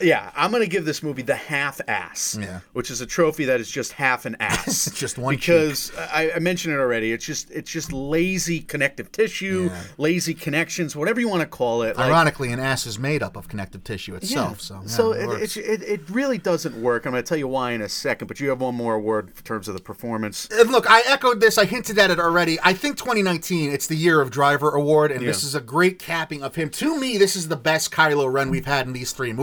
[0.00, 2.60] Yeah, I'm gonna give this movie the half ass, Yeah.
[2.72, 4.90] which is a trophy that is just half an ass.
[5.00, 7.12] Just one because I, I mentioned it already.
[7.12, 9.82] It's just it's just lazy connective tissue, Yeah.
[9.98, 11.96] lazy connections, whatever you want to call it.
[11.96, 14.60] Like, Ironically, an ass is made up of connective tissue itself.
[14.60, 17.06] So, yeah, so it it, it, it, it really doesn't work.
[17.06, 19.28] I'm going to tell you why in a second, but you have one more word
[19.28, 20.48] in terms of the performance.
[20.50, 21.56] And look, I echoed this.
[21.58, 22.58] I hinted at it already.
[22.62, 26.42] I think 2019, it's the year of Driver Award, and this is a great capping
[26.42, 26.68] of him.
[26.70, 29.39] To me, this is the best Kylo Ren we've had in these three movies.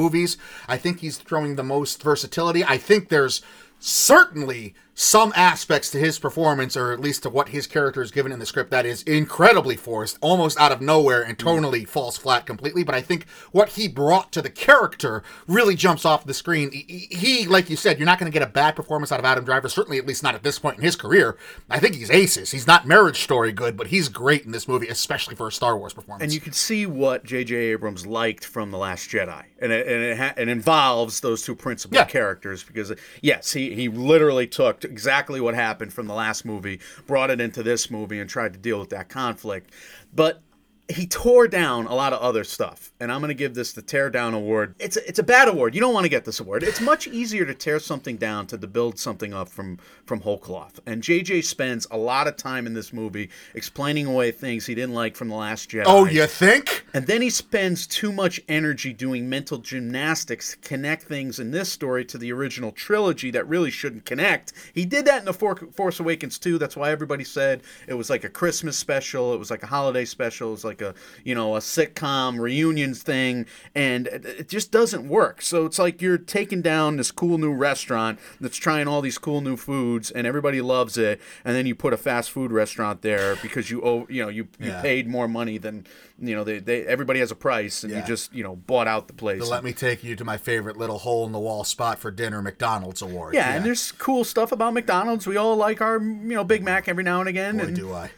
[0.67, 2.63] I think he's throwing the most versatility.
[2.63, 3.41] I think there's
[3.79, 8.31] certainly some aspects to his performance, or at least to what his character is given
[8.31, 11.45] in the script, that is incredibly forced, almost out of nowhere, and mm.
[11.45, 12.83] tonally falls flat completely.
[12.83, 16.71] But I think what he brought to the character really jumps off the screen.
[16.71, 19.25] He, he like you said, you're not going to get a bad performance out of
[19.25, 21.37] Adam Driver, certainly at least not at this point in his career.
[21.69, 22.49] I think he's aces.
[22.49, 25.77] He's not Marriage Story good, but he's great in this movie, especially for a Star
[25.77, 26.23] Wars performance.
[26.23, 27.55] And you can see what J.J.
[27.55, 29.43] Abrams liked from The Last Jedi.
[29.59, 32.05] And it, and it, ha- it involves those two principal Yeah.
[32.05, 37.29] characters because, yes, he, he literally took exactly what happened from the last movie, brought
[37.29, 39.71] it into this movie, and tried to deal with that conflict.
[40.13, 40.41] But
[40.89, 43.81] he tore down a lot of other stuff, and I'm going to give this the
[43.81, 44.75] tear down award.
[44.79, 45.75] It's a, it's a bad award.
[45.75, 46.63] You don't want to get this award.
[46.63, 50.37] It's much easier to tear something down to to build something up from from whole
[50.37, 50.79] cloth.
[50.85, 54.95] And JJ spends a lot of time in this movie explaining away things he didn't
[54.95, 55.83] like from the Last Jedi.
[55.85, 56.85] oh, you think?
[56.93, 61.71] And then he spends too much energy doing mental gymnastics to connect things in this
[61.71, 64.53] story to the original trilogy that really shouldn't connect.
[64.73, 66.57] He did that in the For- Force Awakens too.
[66.57, 69.33] That's why everybody said it was like a Christmas special.
[69.33, 70.49] It was like a holiday special.
[70.49, 75.41] It was like a you know a sitcom reunions thing, and it just doesn't work.
[75.41, 79.41] So it's like you're taking down this cool new restaurant that's trying all these cool
[79.41, 83.35] new foods, and everybody loves it, and then you put a fast food restaurant there
[83.37, 84.81] because you owe you know you you Yeah.
[84.81, 85.85] paid more money than
[86.19, 89.07] you know they, they everybody has a price and you just you know bought out
[89.07, 91.99] the place Let me take you to my favorite little hole in the wall spot
[91.99, 93.33] for dinner, McDonald's award.
[93.35, 96.87] yeah, and there's cool stuff about mcdonald's we all like our you know big mac
[96.87, 98.09] every now and again boy, and do I.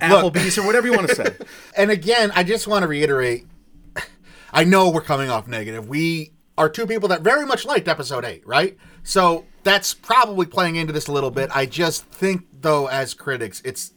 [0.00, 1.34] applebee's or whatever you want to say
[1.76, 3.46] And again, I just want to reiterate
[4.52, 5.88] I know we're coming off negative.
[5.88, 8.78] We are two people that very much liked episode 8, right?
[9.02, 11.50] So that's probably playing into this a little bit.
[11.54, 13.92] I just think, though, as critics, it's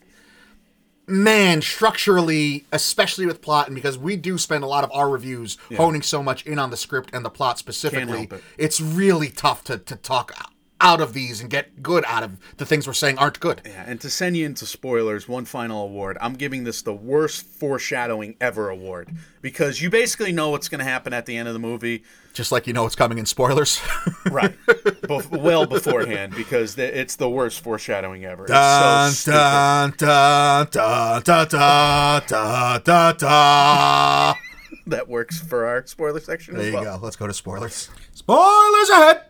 [1.08, 5.58] man, structurally, especially with plot, and because we do spend a lot of our reviews
[5.78, 8.44] honing so much in on the script and the plot specifically, it.
[8.58, 10.34] it's really tough to, to talk
[10.82, 13.62] out of these and get good out of the things we're saying aren't good.
[13.66, 17.46] yeah, and to send you into spoilers one final award i'm giving this the worst
[17.46, 19.10] foreshadowing ever award
[19.42, 22.52] because you basically know what's going to happen at the end of the movie Just
[22.52, 23.82] like you know what's coming in spoilers.
[24.32, 29.38] right Bef- well beforehand because the, it's the worst foreshadowing ever it's Dun, so stupid.
[29.38, 34.36] dun, dun, dun, dun, dun, dun, dun, dun.
[34.88, 37.04] that works for our spoiler section There you well go.
[37.04, 37.90] Let's go to spoilers.
[38.14, 39.22] Spoilers ahead.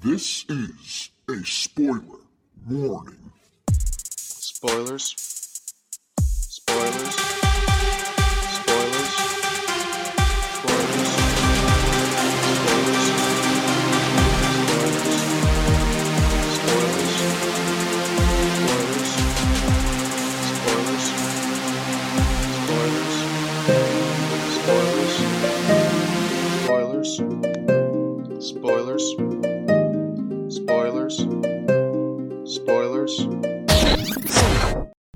[0.00, 2.20] This is a spoiler
[2.68, 3.32] warning.
[3.68, 5.27] Spoilers.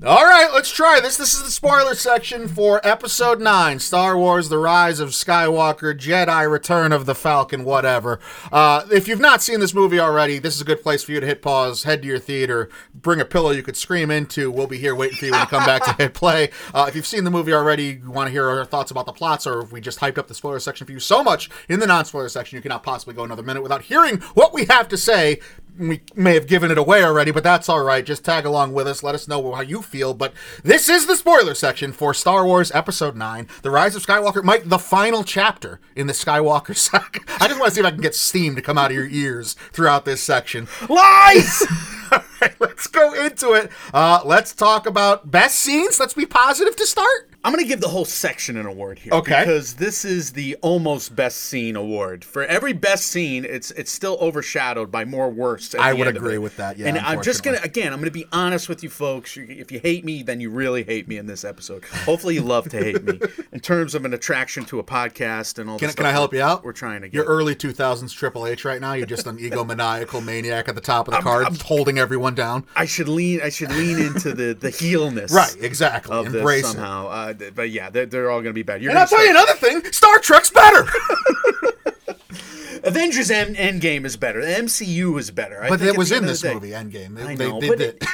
[0.05, 1.15] All right, let's try this.
[1.15, 6.51] This is the spoiler section for Episode 9 Star Wars The Rise of Skywalker, Jedi
[6.51, 8.19] Return of the Falcon, whatever.
[8.51, 11.21] Uh, if you've not seen this movie already, this is a good place for you
[11.21, 14.51] to hit pause, head to your theater, bring a pillow you could scream into.
[14.51, 16.49] We'll be here waiting for you when you come back to hit play.
[16.73, 19.13] Uh, if you've seen the movie already, you want to hear our thoughts about the
[19.13, 21.79] plots, or if we just hyped up the spoiler section for you so much in
[21.79, 24.89] the non spoiler section, you cannot possibly go another minute without hearing what we have
[24.89, 25.39] to say
[25.77, 28.05] we may have given it away already, but that's all right.
[28.05, 29.03] Just tag along with us.
[29.03, 30.13] Let us know how you feel.
[30.13, 30.33] But
[30.63, 34.43] this is the spoiler section for Star Wars Episode 9 The Rise of Skywalker.
[34.43, 37.19] Mike, the final chapter in the Skywalker saga.
[37.39, 39.07] I just want to see if I can get steam to come out of your
[39.07, 40.67] ears throughout this section.
[40.89, 41.65] lies
[42.11, 43.71] all right, let's go into it.
[43.93, 45.99] Uh, let's talk about best scenes.
[45.99, 47.32] Let's be positive to start.
[47.43, 49.11] I'm going to give the whole section an award here.
[49.13, 49.41] Okay.
[49.41, 52.23] Because this is the almost best scene award.
[52.23, 55.75] For every best scene, it's it's still overshadowed by more worst.
[55.75, 56.37] at I would agree it.
[56.37, 58.81] with that, yeah, and I'm just going to, again, I'm going to be honest with
[58.81, 59.35] you folks.
[59.35, 61.83] If you hate me, then you really hate me in this episode.
[61.83, 63.19] Hopefully, you love to hate me.
[63.51, 66.41] In terms of an attraction to a podcast and all Can, can I help you
[66.41, 66.63] out?
[66.63, 67.13] We're trying to get.
[67.13, 68.93] You're early 2000s Triple H right now.
[68.93, 72.65] You're just an egomaniacal maniac at the top of the card, holding everyone down.
[72.75, 73.41] I should lean.
[73.43, 75.31] I should lean into the the heelness.
[75.31, 76.17] Right, exactly.
[76.25, 77.07] Embrace somehow.
[77.07, 78.81] Uh, but yeah, they're, they're all going to be bad.
[78.81, 80.85] You're And I'll tell you another thing Star Trek's better.
[82.83, 84.41] Avengers End Endgame is better.
[84.41, 85.63] The MCU is better.
[85.63, 87.15] I But it was in this day- movie, Endgame.
[87.15, 87.97] They, I they know, did but it.
[88.01, 88.07] it-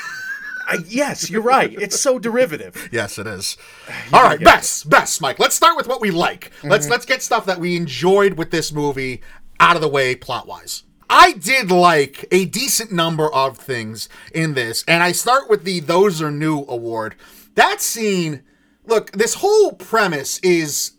[0.72, 1.74] I, yes, you're right.
[1.82, 2.90] It's so derivative.
[2.92, 3.58] Yes, it is.
[4.14, 5.40] All right, best, best, Mike.
[5.40, 6.52] Let's start with what we like.
[6.64, 6.92] Let's Mm-hmm.
[6.92, 9.22] let's get stuff that we enjoyed with this movie
[9.60, 10.84] out of the way, plot wise.
[11.10, 15.80] I did like a decent number of things in this, and I start with the
[15.80, 17.16] "Those Are New" award.
[17.56, 18.44] That scene,
[18.90, 20.94] look, this whole premise is,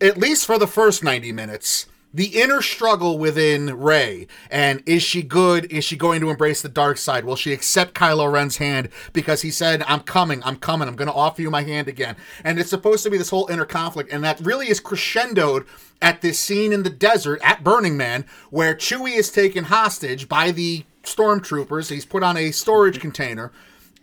[0.00, 1.86] at least for the first ninety minutes.
[2.16, 5.64] The inner struggle within Rey, and is she good?
[5.72, 7.24] Is she going to embrace the dark side?
[7.24, 11.08] Will she accept Kylo Ren's hand because he said, "I'm coming, I'm coming, I'm going
[11.08, 12.14] to offer you my hand again"?
[12.44, 15.66] And it's supposed to be this whole inner conflict, and that really is crescendoed
[16.00, 20.52] at this scene in the desert at Burning Man, where Chewie is taken hostage by
[20.52, 21.90] the stormtroopers.
[21.90, 23.50] He's put on a storage container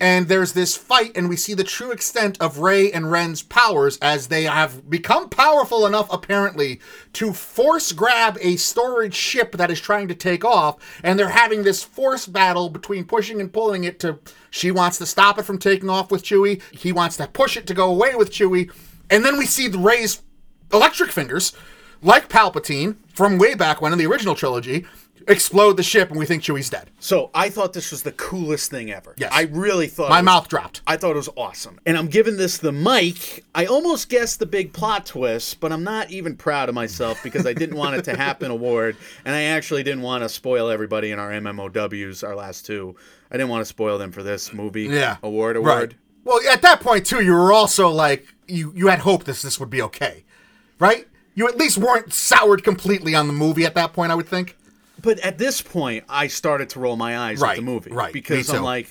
[0.02, 4.00] and there's this fight, and we see the true extent of Rey and Ren's powers
[4.02, 6.82] as they have become powerful enough, apparently,
[7.14, 11.62] to force grab a storage ship that is trying to take off, and they're having
[11.62, 14.18] this force battle between pushing and pulling it to.
[14.50, 16.64] She wants to stop it from taking off with Chewie.
[16.72, 18.72] He wants to push it to go away with Chewie,
[19.12, 20.24] and then we see the Rey's
[20.74, 21.54] electric fingers,
[22.02, 24.86] like Palpatine from way back when in the original trilogy,
[25.28, 26.90] explode the ship, and we think Chewie's dead.
[27.00, 29.14] So I thought this was the coolest thing ever.
[29.18, 29.32] Yes.
[29.34, 30.82] I really thought My was- mouth dropped.
[30.88, 31.80] I thought it was awesome.
[31.86, 33.44] And I'm giving this the mic.
[33.54, 37.46] I almost guessed the big plot twist, but I'm not even proud of myself because
[37.46, 38.98] I didn't want it to happen award.
[39.24, 42.96] And I actually didn't want to spoil everybody in our MMOWs, our last two.
[43.30, 45.62] I didn't want to spoil them for this movie yeah award Right.
[45.74, 45.96] award.
[46.24, 49.60] Well, at that point too, you were also like you you had hope this this
[49.60, 50.24] would be okay,
[50.80, 51.08] right?
[51.36, 54.12] You at least weren't soured completely on the movie at that point.
[54.12, 54.58] I would think.
[55.02, 57.92] But at this point, I started to roll my eyes Right, at the movie.
[57.92, 58.14] right.
[58.14, 58.88] Because I'm like,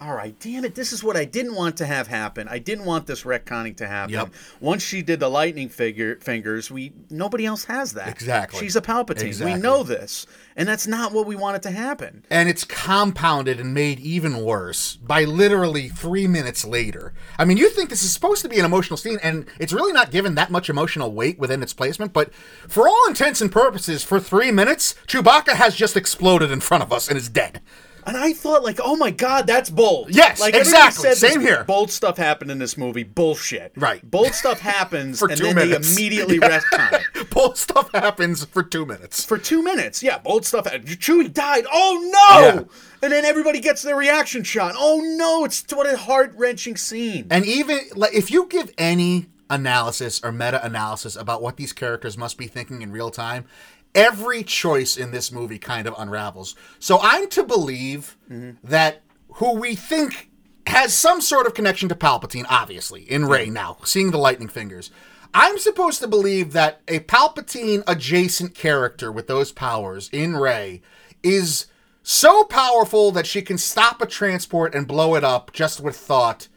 [0.00, 2.48] all right, damn it, this is what I didn't want to have happen.
[2.48, 4.14] I didn't want this retconning to happen.
[4.14, 4.34] Yep.
[4.60, 8.08] Once she did the lightning figure fingers, we nobody else has that.
[8.08, 8.58] Exactly.
[8.58, 9.22] She's a Palpatine.
[9.22, 9.54] Exactly.
[9.54, 10.26] We know this.
[10.56, 12.24] And that's not what we wanted to happen.
[12.30, 17.12] And it's compounded and made even worse by literally three minutes later.
[17.38, 19.92] I mean, you think this is supposed to be an emotional scene, and it's really
[19.92, 22.12] not given that much emotional weight within its placement.
[22.12, 22.32] But
[22.68, 26.92] for all intents and purposes, for three minutes, Chewbacca has just exploded in front of
[26.92, 27.60] us and is dead.
[28.06, 30.14] And I thought, like, oh my god, that's bold.
[30.14, 31.02] Yes, like exactly.
[31.10, 31.64] Said Same here.
[31.64, 33.02] Bold stuff happened in this movie.
[33.02, 33.72] Bullshit.
[33.76, 34.08] Right.
[34.08, 35.94] Bold stuff happens, For and two then minutes.
[35.94, 37.30] they immediately retcon it.
[37.30, 39.24] Bold stuff happens for two minutes.
[39.24, 40.02] for two minutes.
[40.02, 40.66] Yeah, bold stuff.
[40.66, 41.64] Chewie died.
[41.72, 42.40] Oh no!
[42.44, 42.62] Yeah.
[43.02, 44.74] And then everybody gets their reaction shot.
[44.76, 45.44] Oh no!
[45.44, 47.26] It's what a heart wrenching scene.
[47.30, 52.16] And even like if you give any analysis or meta analysis about what these characters
[52.16, 53.44] must be thinking in real time,
[53.94, 56.56] every choice in this movie kind of unravels.
[56.78, 58.16] So I'm to believe
[58.62, 59.02] that
[59.34, 60.30] who we think
[60.66, 64.90] has some sort of connection to Palpatine, obviously, in Rey now, seeing the lightning fingers.
[65.32, 70.80] I'm supposed to believe that a Palpatine adjacent character with those powers in Rey
[71.22, 71.66] is
[72.02, 76.48] so powerful that she can stop a transport and blow it up just with thought,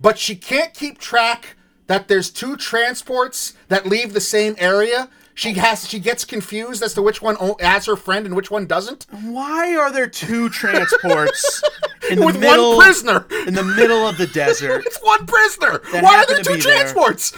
[0.00, 5.08] but she can't keep track that there's two transports that leave the same area.
[5.34, 8.66] She has she gets confused as to which one has her friend and which one
[8.66, 9.06] doesn't.
[9.22, 11.62] Why are there two transports
[12.10, 13.26] in the With one prisoner.
[13.46, 14.84] in the middle of the desert?
[14.86, 15.80] It's one prisoner.
[15.90, 16.74] Why are there two be there.
[16.76, 17.32] transports?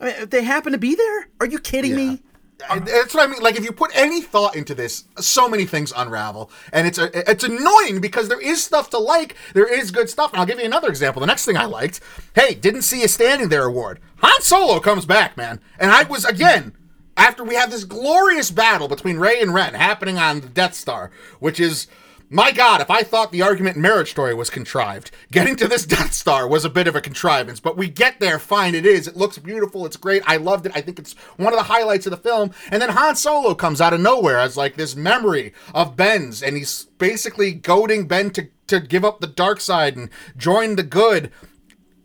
[0.00, 1.28] I mean, they happen to be there.
[1.40, 2.22] Are you kidding me?
[2.70, 3.40] And uh, That's what I mean.
[3.42, 7.30] Like, if you put any thought into this, so many things unravel, and it's a,
[7.30, 9.36] it's annoying because there is stuff to like.
[9.54, 11.20] There is good stuff, and I'll give you another example.
[11.20, 12.00] The next thing I liked,
[12.34, 14.00] hey, didn't see you standing there award.
[14.18, 16.74] Han Solo comes back, man, and I was again
[17.18, 21.10] after we have this glorious battle between Rey and Ren happening on the Death Star,
[21.40, 21.88] which is.
[22.30, 25.86] My God, if I thought the argument in Marriage Story was contrived, getting to this
[25.86, 28.74] Death Star was a bit of a contrivance, but we get there fine.
[28.74, 29.08] It is.
[29.08, 29.86] It looks beautiful.
[29.86, 30.22] It's great.
[30.26, 30.72] I loved it.
[30.74, 32.50] I think it's one of the highlights of the film.
[32.70, 36.54] And then Han Solo comes out of nowhere as like this memory of Ben's, and
[36.54, 41.32] he's basically goading Ben to, to give up the dark side and join the good.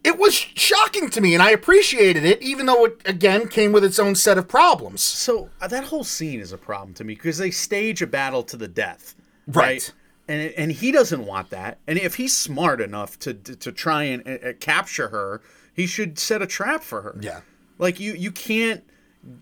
[0.04, 3.86] It was shocking to me, and I appreciated it, even though it, again, came with
[3.86, 5.02] its own set of problems.
[5.02, 8.44] So uh, that whole scene is a problem to me because they stage a battle
[8.44, 9.16] to the death,
[9.48, 9.92] Right.
[10.28, 11.80] And and he doesn't want that.
[11.86, 15.42] And if he's smart enough to to, to try and uh, uh, capture her,
[15.74, 17.18] he should set a trap for her.
[17.20, 17.42] Yeah.
[17.78, 18.84] Like you you can't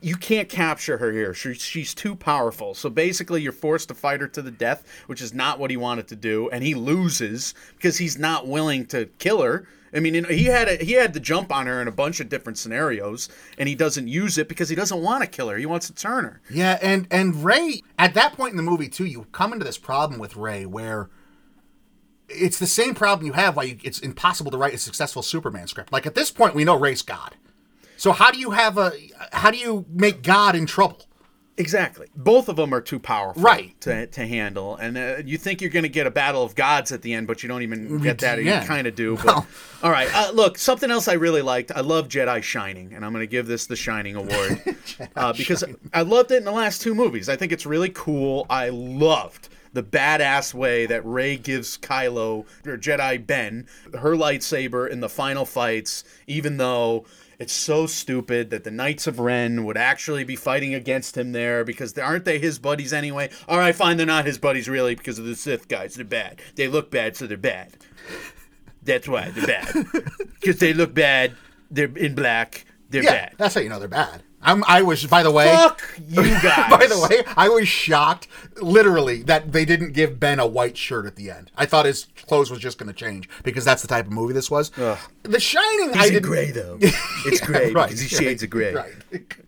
[0.01, 1.33] you can't capture her here.
[1.33, 2.73] She, she's too powerful.
[2.73, 5.77] So basically, you're forced to fight her to the death, which is not what he
[5.77, 9.67] wanted to do, and he loses because he's not willing to kill her.
[9.93, 11.91] I mean, you know, he had a, he had to jump on her in a
[11.91, 15.49] bunch of different scenarios, and he doesn't use it because he doesn't want to kill
[15.49, 15.57] her.
[15.57, 16.41] He wants to turn her.
[16.49, 19.77] Yeah, and and Rey at that point in the movie too, you come into this
[19.77, 21.09] problem with Rey where
[22.29, 25.67] it's the same problem you have why you, it's impossible to write a successful Superman
[25.67, 25.91] script.
[25.91, 27.35] Like at this point, we know Rey's God.
[27.97, 28.93] So how do you have a
[29.33, 31.05] how do you make God in trouble?
[31.57, 32.07] Exactly.
[32.15, 33.79] Both of them are too powerful Right.
[33.81, 34.77] to, to handle.
[34.77, 37.27] And uh, you think you're going to get a battle of gods at the end,
[37.27, 38.41] but you don't even get that.
[38.43, 38.61] yeah.
[38.61, 39.17] You kind of do.
[39.17, 39.45] But.
[39.83, 40.09] All right.
[40.13, 41.71] Uh, look, something else I really liked.
[41.71, 44.61] I love Jedi Shining, and I'm going to give this the Shining Award
[45.15, 47.29] uh, because I loved it in the last two movies.
[47.29, 48.45] I think it's really cool.
[48.49, 54.99] I loved the badass way that Rey gives Kylo or Jedi Ben her lightsaber in
[54.99, 57.05] the final fights, even though
[57.41, 61.63] it's so stupid that the Knights of Ren would actually be fighting against him there
[61.63, 63.29] because they, aren't they his buddies anyway?
[63.47, 65.95] All right, fine, they're not his buddies really because of the Sith guys.
[65.95, 66.39] They're bad.
[66.55, 67.75] They look bad, so they're bad.
[68.83, 69.73] That's why they're bad.
[70.41, 71.35] Because they look bad.
[71.69, 72.65] They're in black.
[72.89, 73.33] They're Yeah, bad.
[73.37, 74.23] that's how you know they're bad.
[74.43, 76.69] I'm, I was, by the way, Fuck you guys.
[76.69, 78.27] by the way, I was shocked,
[78.61, 81.51] literally, that they didn't give Ben a white shirt at the end.
[81.55, 84.33] I thought his clothes was just going to change because that's the type of movie
[84.33, 84.69] this was.
[84.69, 86.29] The Shining, I He's in didn't.
[86.29, 86.79] gray though.
[87.25, 88.73] It's gray right, because he right, shades of gray.
[88.73, 88.93] Right.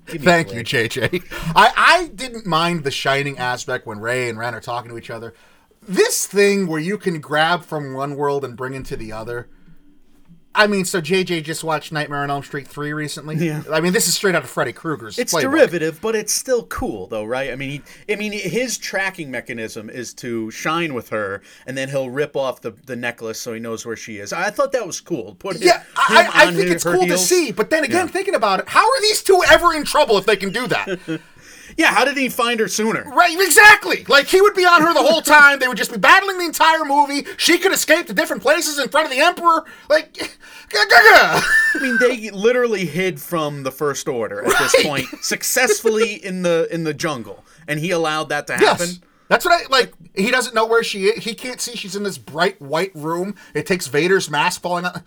[0.05, 0.67] Thank you, break.
[0.67, 1.23] JJ.
[1.55, 5.09] I, I didn't mind the shining aspect when Rey and Ren are talking to each
[5.09, 5.33] other.
[5.81, 9.49] This thing where you can grab from one world and bring into the other.
[10.55, 13.35] I mean, so JJ just watched Nightmare on Elm Street 3 recently.
[13.37, 13.63] Yeah.
[13.71, 15.41] I mean, this is straight out of Freddy Krueger's It's playbook.
[15.41, 17.51] derivative, but it's still cool, though, right?
[17.51, 21.89] I mean, he, I mean, his tracking mechanism is to shine with her, and then
[21.89, 24.31] he'll rip off the, the necklace so he knows where she is.
[24.31, 25.35] I thought that was cool.
[25.39, 27.51] Put him, Yeah, I, I think her- it's cool to see.
[27.51, 28.11] But then again, Yeah.
[28.11, 30.87] thinking about it, how are these two ever in trouble if they can do that?
[31.77, 33.03] Yeah, how did he find her sooner?
[33.13, 34.05] right, exactly.
[34.07, 35.59] Like he would be on her the whole time.
[35.59, 37.25] They would just be battling the entire movie.
[37.37, 39.65] She could escape to different places in front of the Emperor.
[39.89, 40.17] Like.
[40.75, 41.41] I
[41.79, 46.83] mean, they literally hid from the First Order at this point successfully in the in
[46.83, 48.87] the jungle, and he allowed that to happen.
[48.87, 48.99] Yes.
[49.27, 49.93] That's what I like.
[50.15, 51.23] He doesn't know where she is.
[51.23, 53.35] He can't see she's in this bright white room.
[53.53, 55.01] It takes Vader's mask falling out.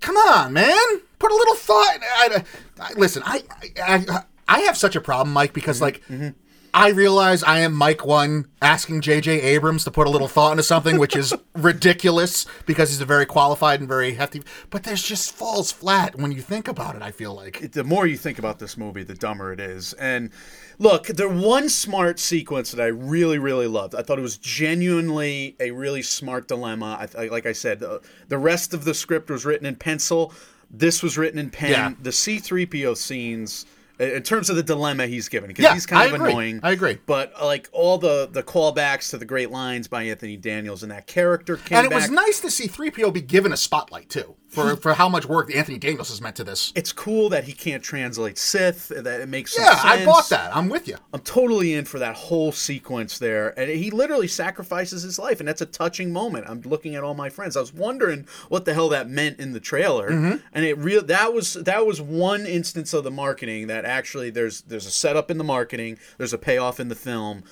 [0.00, 1.00] Come on, man.
[1.18, 1.98] Put a little thought.
[2.02, 2.44] I,
[2.80, 3.42] I, listen, I,
[3.82, 5.84] I I have such a problem, Mike, because mm-hmm.
[5.84, 6.28] like mm-hmm.
[6.74, 9.40] I realize I am Mike one asking J.J.
[9.40, 13.26] Abrams to put a little thought into something, which is ridiculous because he's a very
[13.26, 14.42] qualified and very hefty.
[14.70, 17.02] But there's just falls flat when you think about it.
[17.02, 19.92] I feel like the more you think about this movie, the dumber it is.
[19.94, 20.30] And
[20.78, 23.94] look, the one smart sequence that I really, really loved.
[23.94, 27.08] I thought it was genuinely a really smart dilemma.
[27.16, 30.32] I, I, like I said, the, the rest of the script was written in pencil.
[30.70, 31.70] This was written in pen.
[31.70, 31.94] Yeah.
[32.00, 33.66] The C-3PO scenes.
[34.00, 36.30] In terms of the dilemma he's given, because Yeah, he's kind I of agree.
[36.30, 36.60] annoying.
[36.62, 36.98] I agree.
[37.04, 40.90] But uh, like all the the callbacks to the great lines by Anthony Daniels and
[40.90, 42.00] that character came and it back.
[42.00, 45.54] was nice to see 3PO be given a spotlight too for for how much work
[45.54, 46.72] Anthony Daniels has meant to this.
[46.74, 48.88] it's cool that he can't translate Sith.
[48.88, 50.54] That it makes Yeah, I bought that.
[50.54, 50.96] I'm with you.
[51.12, 53.58] I'm totally in for that whole sequence there.
[53.58, 56.46] And he literally sacrifices his life, and that's a touching moment.
[56.48, 57.56] I'm looking at all my friends.
[57.56, 60.10] I was wondering what the hell that meant in the trailer.
[60.10, 60.36] Mm-hmm.
[60.52, 64.62] And it real that was that was one instance of the marketing that actually there's
[64.62, 67.44] there's a setup in the marketing, there's a payoff in the film.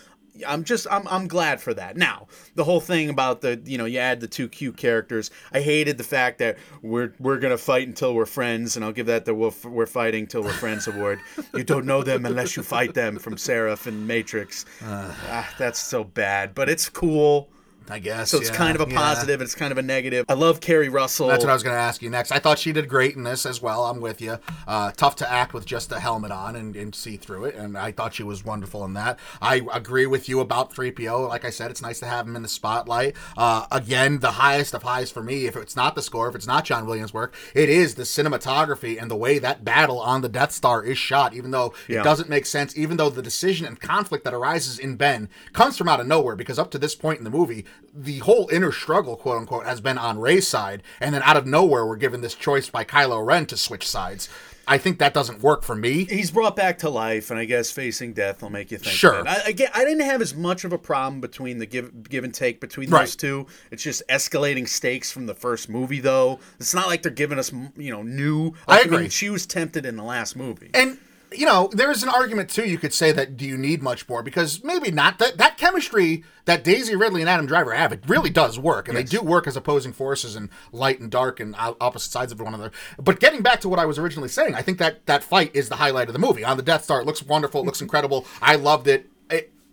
[0.46, 1.96] I'm just I'm I'm glad for that.
[1.96, 5.30] Now, the whole thing about the you know, you add the two cute characters.
[5.52, 8.92] I hated the fact that we're we're going to fight until we're friends and I'll
[8.92, 11.20] give that the we're, we're fighting till we're friends award.
[11.54, 14.64] you don't know them unless you fight them from Seraph and Matrix.
[14.82, 17.48] ah, that's so bad, but it's cool.
[17.90, 18.30] I guess.
[18.30, 18.96] So it's yeah, kind of a yeah.
[18.96, 20.26] positive, it's kind of a negative.
[20.28, 21.28] I love Keri Russell.
[21.28, 22.32] That's what I was going to ask you next.
[22.32, 23.84] I thought she did great in this as well.
[23.86, 24.38] I'm with you.
[24.66, 27.76] Uh, tough to act with just a helmet on and, and see through it, and
[27.76, 29.18] I thought she was wonderful in that.
[29.40, 31.28] I agree with you about 3PO.
[31.28, 33.16] Like I said, it's nice to have him in the spotlight.
[33.36, 36.46] Uh, again, the highest of highs for me, if it's not the score, if it's
[36.46, 40.28] not John Williams' work, it is the cinematography and the way that battle on the
[40.28, 42.00] Death Star is shot, even though Yeah.
[42.00, 45.76] it doesn't make sense, even though the decision and conflict that arises in Ben comes
[45.76, 48.70] from out of nowhere, because up to this point in the movie, the whole inner
[48.72, 52.20] struggle, quote unquote, has been on Rey's side, and then out of nowhere, we're given
[52.20, 54.28] this choice by Kylo Ren to switch sides.
[54.70, 56.04] I think that doesn't work for me.
[56.04, 58.94] he's brought back to life, and I guess facing death will make you think.
[58.94, 59.26] Sure.
[59.26, 62.34] I, again, I didn't have as much of a problem between the give give and
[62.34, 63.00] take between Right.
[63.00, 63.46] those two.
[63.70, 66.38] It's just escalating stakes from the first movie, though.
[66.60, 68.52] It's not like they're giving us, you know, new.
[68.68, 68.98] I agree.
[68.98, 70.68] mean, she was tempted in the last movie.
[70.74, 70.98] And
[71.32, 72.64] you know, there's an argument too.
[72.64, 74.22] You could say that do you need much more?
[74.22, 75.18] Because maybe not.
[75.18, 78.96] That that chemistry that Daisy Ridley and Adam Driver have, it really does work, and
[78.96, 82.54] they do work as opposing forces and light and dark and opposite sides of one
[82.54, 82.72] another.
[82.98, 85.68] But getting back to what I was originally saying, I think that that fight is
[85.68, 87.00] the highlight of the movie on the Death Star.
[87.00, 87.60] It looks wonderful.
[87.60, 88.26] It looks incredible.
[88.40, 89.10] I loved it.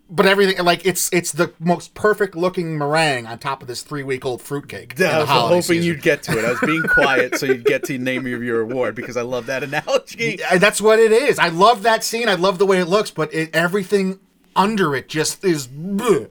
[0.09, 4.03] But everything like it's it's the most perfect looking meringue on top of this three
[4.03, 4.95] week old fruitcake.
[4.95, 5.83] the I was hoping season.
[5.83, 6.45] you'd get to it.
[6.45, 9.23] I was being quiet so you'd get to the name of your award because I
[9.23, 10.39] love that analogy.
[10.51, 11.39] And that's what it is.
[11.39, 12.29] I love that scene.
[12.29, 14.19] I love the way it looks, but it, everything
[14.55, 15.67] under it just is.
[15.67, 16.29] bleh.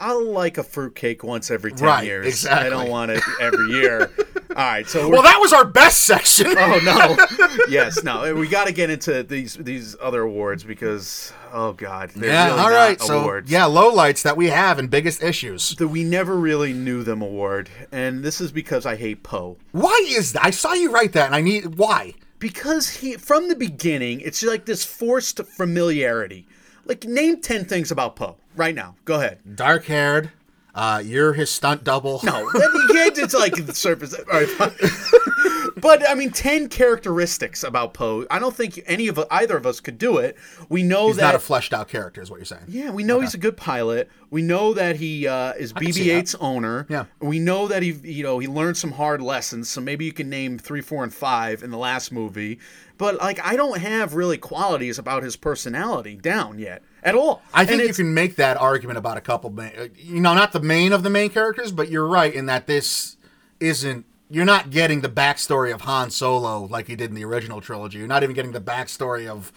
[0.00, 2.26] I'll like a fruitcake once every 10 Right, years.
[2.26, 2.66] exactly.
[2.66, 4.10] I don't want it every year.
[4.50, 6.46] All right, so Well, that was our best section.
[6.56, 11.74] oh no, yes, no, we got to get into these these other awards because oh
[11.74, 12.98] god, yeah, really all right.
[12.98, 13.50] So, awards.
[13.50, 15.74] yeah, lowlights that we have and biggest issues.
[15.76, 19.58] that we never really knew them award, and this is because I hate Poe.
[19.72, 20.46] Why is that?
[20.46, 22.14] I saw you write that, and I need why.
[22.38, 26.46] because he from the beginning it's like this forced familiarity
[26.86, 30.30] like name 10 things about poe right now go ahead Dark haired.
[30.74, 32.20] Uh, you're his stunt double.
[32.22, 34.72] no you can't it's like the surface all right, fine.
[35.80, 39.80] but i mean 10 characteristics about poe i don't think any of either of us
[39.80, 40.36] could do it
[40.68, 42.64] we know he's that not a fleshed out character, is what you're saying.
[42.68, 44.10] yeah, we know he's a good pilot.
[44.30, 46.86] We know that he uh, is BB-8's owner.
[46.88, 47.04] Yeah.
[47.20, 49.68] We know that he, you know, he learned some hard lessons.
[49.68, 52.58] So maybe you can name three, four, and five in the last movie.
[52.98, 57.42] But like, I don't have really qualities about his personality down yet at all.
[57.52, 60.52] I think you can make that argument about a couple, main, uh, you know, not
[60.52, 63.16] the main of the main characters, but you're right in that this
[63.60, 64.06] isn't.
[64.28, 67.98] You're not getting the backstory of Han Solo like you did in the original trilogy.
[67.98, 69.52] You're not even getting the backstory of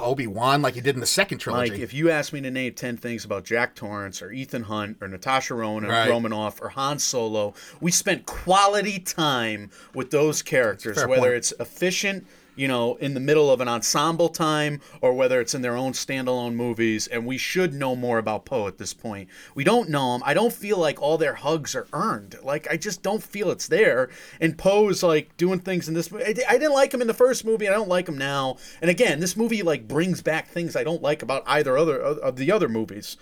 [0.00, 1.70] Obi Wan like you did in the second trilogy.
[1.72, 4.98] Like, if you asked me to name 10 things about Jack Torrance or Ethan Hunt
[5.00, 6.06] or Natasha Right.
[6.06, 11.34] or Romanoff or Han Solo, we spent quality time with those characters, whether point.
[11.34, 12.26] it's efficient,
[12.56, 15.92] you know, in the middle of an ensemble time or whether it's in their own
[15.92, 17.06] standalone movies.
[17.06, 19.28] And we should know more about Poe at this point.
[19.54, 20.22] We don't know him.
[20.24, 22.36] I don't feel like all their hugs are earned.
[22.42, 24.08] Like, I just don't feel it's there.
[24.40, 26.24] And Poe's like doing things in this movie.
[26.24, 27.68] I didn't like him in the first movie.
[27.68, 28.56] I don't like him now.
[28.80, 32.36] And again, this movie like brings back things I don't like about either other of
[32.36, 33.16] the other movies.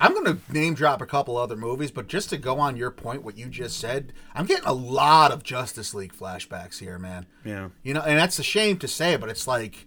[0.00, 2.90] I'm going to name drop a couple other movies, but just to go on your
[2.90, 7.26] point, what you just said, I'm getting a lot of Justice League flashbacks here, man.
[7.44, 7.70] Yeah.
[7.82, 9.86] You know, and that's a shame to say, but it's like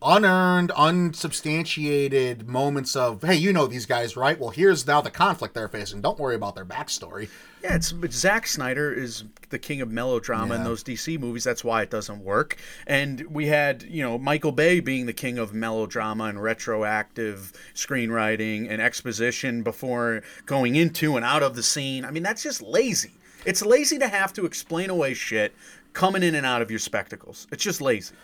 [0.00, 4.38] unearned, unsubstantiated moments of, hey, you know these guys, right?
[4.38, 6.02] Well, here's now the conflict they're facing.
[6.02, 7.28] Don't worry about their backstory.
[7.62, 11.44] Yeah, it's but Zack Snyder is the king of melodrama in those DC movies.
[11.44, 12.56] That's why it doesn't work.
[12.86, 18.68] And we had, you know, Michael Bay being the king of melodrama and retroactive screenwriting
[18.68, 22.04] and exposition before going into and out of the scene.
[22.04, 23.12] I mean, that's just lazy.
[23.44, 25.54] It's lazy to have to explain away shit
[25.92, 27.46] coming in and out of your spectacles.
[27.52, 28.14] It's just lazy.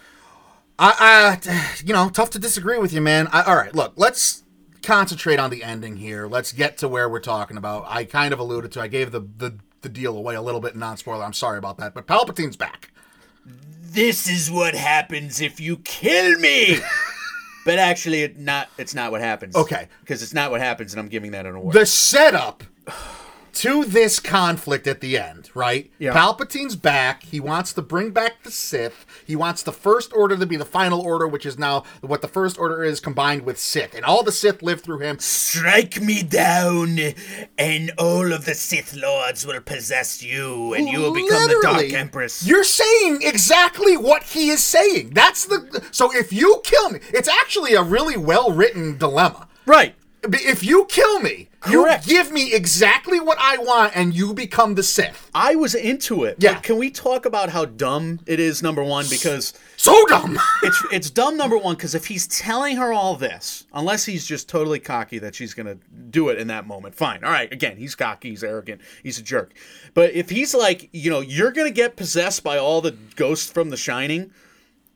[0.78, 3.28] I, I you know, tough to disagree with you, man.
[3.32, 4.45] I, all right, look, let's
[4.82, 6.26] concentrate on the ending here.
[6.26, 7.84] Let's get to where we're talking about.
[7.86, 8.80] I kind of alluded to.
[8.80, 11.24] I gave the the, the deal away a little bit non spoiler.
[11.24, 12.90] I'm sorry about that, but Palpatine's back.
[13.44, 16.78] This is what happens if you kill me.
[17.64, 18.68] but actually, it not.
[18.78, 19.56] It's not what happens.
[19.56, 19.88] Okay.
[20.00, 21.74] because it's not what happens, and I'm giving that an award.
[21.74, 22.64] the setup
[23.59, 25.90] to this conflict at the end, right?
[25.98, 26.12] Yeah.
[26.12, 27.22] Palpatine's back.
[27.24, 29.04] He wants to bring back the Sith.
[29.26, 32.28] He wants the First Order to be the final order, which is now what the
[32.28, 33.94] First Order is combined with Sith.
[33.94, 35.18] And all the Sith live through him.
[35.18, 36.98] Strike me down,
[37.59, 41.92] and all of the Sith Lords will possess you, and you will become the Dark
[41.92, 42.46] Empress.
[42.46, 45.11] You're saying exactly what he is saying.
[45.11, 45.84] That's the.
[45.90, 49.48] So if you kill me, it's actually a really well written dilemma.
[49.66, 49.94] right.
[50.24, 52.06] If you kill me, Correct.
[52.08, 55.30] you give me exactly what I want, and you become the Sith.
[55.32, 56.36] I was into it.
[56.40, 56.54] Yeah.
[56.54, 58.60] But can we talk about how dumb it is?
[58.62, 60.38] Number one, because So dumb.
[60.64, 61.36] it's it's dumb.
[61.36, 65.36] Number one, because if he's telling her all this, unless he's just totally cocky that
[65.36, 65.78] she's gonna
[66.10, 67.22] do it in that moment, fine.
[67.22, 67.52] All right.
[67.52, 68.30] Again, he's cocky.
[68.30, 68.80] He's arrogant.
[69.04, 69.52] He's a jerk.
[69.94, 73.70] But if he's like, you know, you're gonna get possessed by all the ghosts from
[73.70, 74.32] The Shining.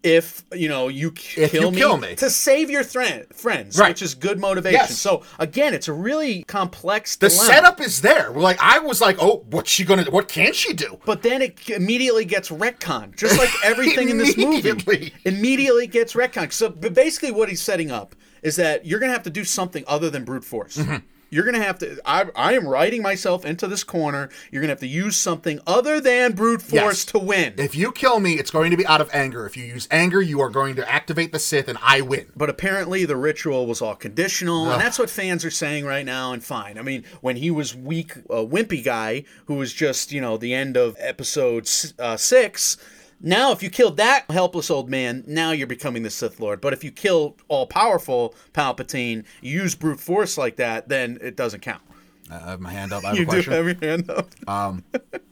[0.02, 2.14] If you know you k- If you kill, me, kill me.
[2.16, 3.90] to save your thre- friends, Right.
[3.90, 4.80] which is good motivation.
[4.80, 4.98] Yes.
[4.98, 7.14] So again, it's a really complex.
[7.16, 7.46] The dilemma.
[7.46, 8.30] setup is there.
[8.30, 10.10] Like I was like, oh, what's she gonna?
[10.10, 10.98] What can she do?
[11.04, 15.12] But then it immediately gets retconned, just like everything in this movie.
[15.24, 15.86] Immediately.
[15.86, 16.52] Gets retconned.
[16.52, 19.84] So, but basically, what he's setting up is that you're gonna have to do something
[19.86, 20.78] other than brute force.
[20.78, 20.96] Mm-hmm.
[21.32, 21.98] You're gonna have to.
[22.04, 24.28] I, I am writing myself into this corner.
[24.50, 27.04] You're gonna have to use something other than brute force Yes.
[27.06, 27.54] to win.
[27.56, 29.46] If you kill me, it's going to be out of anger.
[29.46, 32.26] If you use anger, you are going to activate the Sith, and I win.
[32.36, 36.32] but apparently the ritual was all conditional, and that's what fans are saying right now.
[36.34, 40.20] And fine, I mean, when he was weak, uh, wimpy guy who was just you
[40.20, 41.66] know the end of episode
[41.98, 42.76] uh, six.
[43.24, 46.60] Now, if you kill that helpless old man, now you're becoming the Sith Lord.
[46.60, 51.60] But if you kill all powerful Palpatine, use brute force like that, then it doesn't
[51.60, 51.82] count.
[52.30, 53.04] I have my hand up.
[53.04, 54.28] I have You a do have your hand up.
[54.48, 54.84] Um,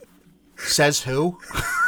[0.57, 1.39] Says who?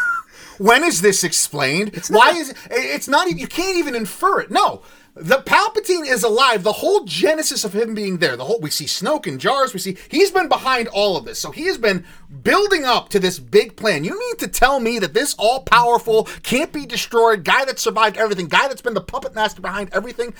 [0.58, 2.02] when is this explained?
[2.08, 4.50] Why is it, it's not even you can't even infer it.
[4.50, 4.82] No.
[5.14, 6.62] The Palpatine is alive.
[6.62, 8.34] The whole genesis of him being there.
[8.34, 9.74] The whole we see Snoke and Jars.
[9.74, 11.38] We see he's been behind all of this.
[11.38, 12.06] So he has been
[12.42, 14.04] building up to this big plan.
[14.04, 18.48] You mean to tell me that this all-powerful, can't be destroyed guy that survived everything,
[18.48, 20.32] guy that's been the puppet master behind everything,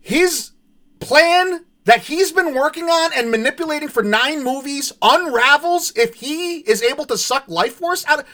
[0.00, 0.50] his
[0.98, 6.82] plan that he's been working on and manipulating for nine movies unravels if he is
[6.82, 8.26] able to suck life force out of,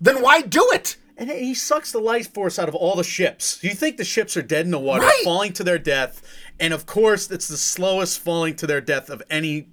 [0.00, 0.96] then why do it?
[1.18, 3.58] And he sucks the life force out of all the ships.
[3.62, 5.24] You think the ships are dead in the water, Right.
[5.24, 6.22] falling to their death,
[6.60, 9.66] and of course, it's the slowest falling to their death of any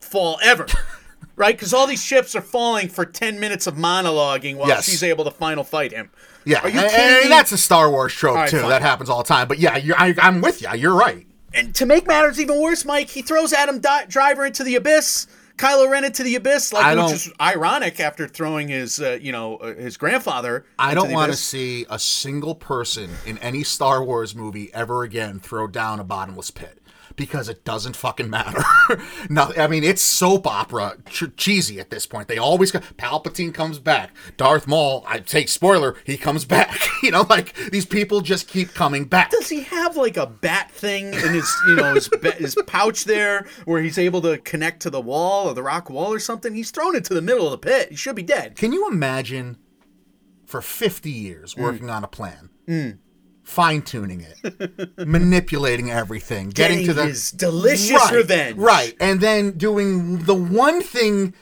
[0.00, 0.66] fall ever.
[1.36, 1.54] right?
[1.56, 4.84] Because all these ships are falling for 10 minutes of monologuing while Yes.
[4.84, 6.10] she's able to final fight him.
[6.44, 7.28] Yeah, Are you and, kidding and me?
[7.28, 8.58] that's a Star Wars trope right, too.
[8.60, 8.68] fine.
[8.68, 9.46] That happens all the time.
[9.46, 10.68] But yeah, you're, I, I'm with you.
[10.74, 11.24] You're right.
[11.54, 15.28] And to make matters even worse, Mike, he throws Adam Di- Driver into the abyss.
[15.56, 19.56] Kylo Ren into the abyss, like which is ironic after throwing his, uh, you know,
[19.56, 20.64] uh, his grandfather.
[20.78, 25.38] I don't want to see a single person in any Star Wars movie ever again
[25.38, 26.81] throw down a bottomless pit
[27.16, 28.62] because it doesn't fucking matter.
[29.30, 32.28] no, I mean it's soap opera ch- cheesy at this point.
[32.28, 35.04] They always go, Palpatine comes back, Darth Maul.
[35.06, 36.78] I take spoiler, he comes back.
[37.02, 39.30] you know, like these people just keep coming back.
[39.30, 43.46] Does he have like a bat thing in his, you know, his his pouch there,
[43.64, 46.54] where he's able to connect to the wall or the rock wall or something?
[46.54, 47.90] He's thrown into the middle of the pit.
[47.90, 48.56] He should be dead.
[48.56, 49.58] Can you imagine
[50.46, 51.62] for 50 years mm.
[51.62, 52.50] working on a plan?
[52.68, 52.98] Mm.
[53.52, 58.56] Fine tuning it, manipulating everything, getting, Getting to the his delicious right, revenge.
[58.56, 58.96] Right.
[58.98, 61.34] And then doing the one thing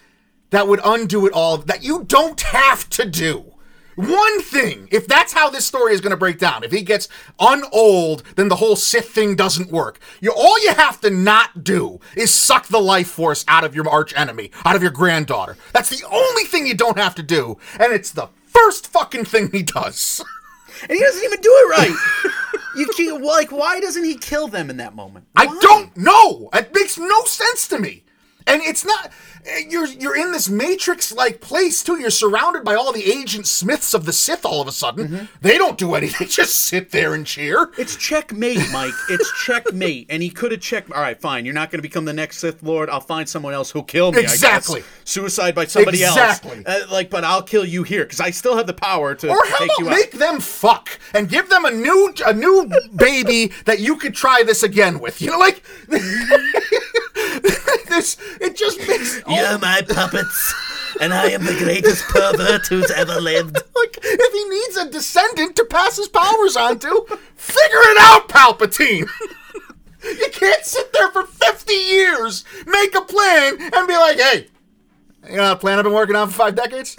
[0.51, 3.55] that would undo it all that you don't have to do.
[3.95, 4.89] One thing.
[4.91, 7.07] If that's how this story is going to break down, if he gets
[7.39, 10.01] unold, then the whole Sith thing doesn't work.
[10.21, 13.89] You all you have to not do is suck the life force out of your
[13.89, 15.57] arch enemy, out of your granddaughter.
[15.73, 19.51] That's the only thing you don't have to do, and it's the first fucking thing
[19.53, 20.25] he does.
[20.83, 22.33] And he doesn't even do it right.
[22.77, 25.27] you keep, like, why doesn't he kill them in that moment?
[25.37, 26.49] I don't know.
[26.53, 28.05] It makes no sense to me.
[28.51, 29.11] And it's not
[29.69, 31.99] you're you're in this matrix like place too.
[31.99, 35.09] You're surrounded by all the agent Smiths of the Sith all of a sudden.
[35.09, 35.25] Mm-hmm.
[35.41, 36.27] They don't do anything.
[36.27, 37.71] They just sit there and cheer.
[37.79, 38.93] It's checkmate, Mike.
[39.09, 40.09] It's checkmate.
[40.11, 40.93] And he could have checked.
[40.93, 41.45] All right, fine.
[41.47, 42.91] You're not going to become the next Sith Lord.
[42.91, 44.19] I'll find someone else who'll kill me.
[44.19, 44.35] I guess.
[44.35, 44.83] Exactly.
[45.05, 46.63] Suicide by somebody Exactly.
[46.67, 46.67] else.
[46.67, 49.39] Uh, like, but I'll kill you here because I still have the power to Or
[49.47, 50.01] how take you about out.
[50.01, 54.43] make them fuck and give them a new a new baby that you could try
[54.45, 55.23] this again with?
[55.23, 55.63] You know, like
[57.91, 58.17] this.
[58.41, 60.55] It just makes You're my puppets,
[61.01, 63.59] and I am the greatest pervert who's ever lived.
[63.81, 68.29] Like, if he needs a descendant to pass his powers on to, figure it out,
[68.29, 69.09] Palpatine!
[70.05, 74.49] you can't sit there for 50 years, make a plan, and be like, hey,
[75.31, 76.95] you know that plan I've been working on for five decades?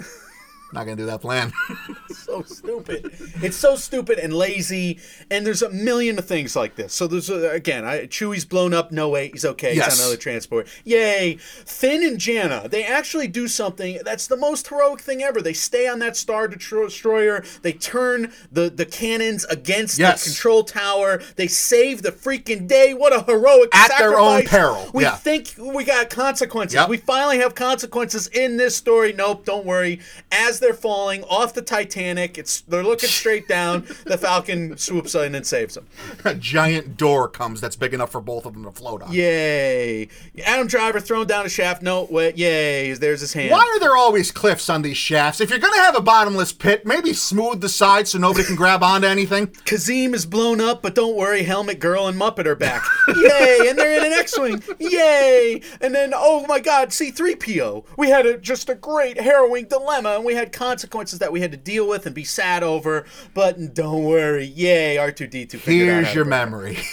[0.72, 1.52] Not gonna do that plan.
[2.32, 3.10] so stupid.
[3.42, 4.98] It's so stupid and lazy,
[5.30, 6.94] and there's a million of things like this.
[6.94, 8.90] So there's a, again, I, Chewie's blown up.
[8.92, 9.74] No wait, he's okay.
[9.74, 9.92] Yes.
[9.92, 10.68] He's on another transport.
[10.84, 11.36] Yay!
[11.36, 15.42] Finn and Jannah, they actually do something that's the most heroic thing ever.
[15.42, 17.44] They stay on that star destroyer.
[17.62, 20.24] They turn the the cannons against Yes.
[20.24, 21.20] the control tower.
[21.36, 22.94] They save the freaking day.
[22.94, 25.16] What a heroic At their own peril, We yeah.
[25.16, 26.74] think we got consequences.
[26.74, 26.88] Yep.
[26.88, 29.12] We finally have consequences in this story.
[29.12, 30.00] Nope, don't worry.
[30.30, 33.86] As they're falling off the Titanic, it's they're looking straight down.
[34.04, 35.86] The Falcon swoops in and saves them.
[36.24, 39.12] a giant door comes that's big enough for both of them to float on.
[39.12, 40.08] Yay!
[40.44, 41.82] Adam Driver thrown down a shaft.
[41.82, 42.92] No, wait, yay!
[42.94, 43.50] There's his hand.
[43.50, 45.40] Why are there always cliffs on these shafts?
[45.40, 48.82] If you're gonna have a bottomless pit, maybe smooth the sides so nobody can grab
[48.82, 49.46] onto anything.
[49.64, 52.84] Kijimi is blown up, but don't worry, Helmet Girl and Muppet are back.
[53.08, 53.66] Yay!
[53.68, 54.62] And they're in an X-wing.
[54.78, 55.60] Yay!
[55.80, 57.84] And then, oh my God, C-3PO.
[57.96, 61.50] We had a, just a great harrowing dilemma, and we had consequences that we had
[61.52, 63.04] to deal with and be sad over.
[63.34, 64.96] But don't worry, yay!
[64.96, 65.58] R2D2.
[65.58, 66.78] figured out Here's your memory.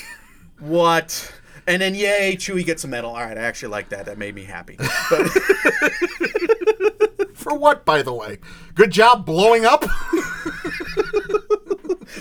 [0.59, 1.31] What?
[1.67, 3.11] And then yay, Chewie gets a medal.
[3.11, 4.07] All right, I actually like that.
[4.07, 4.75] That made me happy.
[5.09, 5.29] But
[7.33, 8.39] For what, by the way?
[8.75, 9.85] Good job blowing up?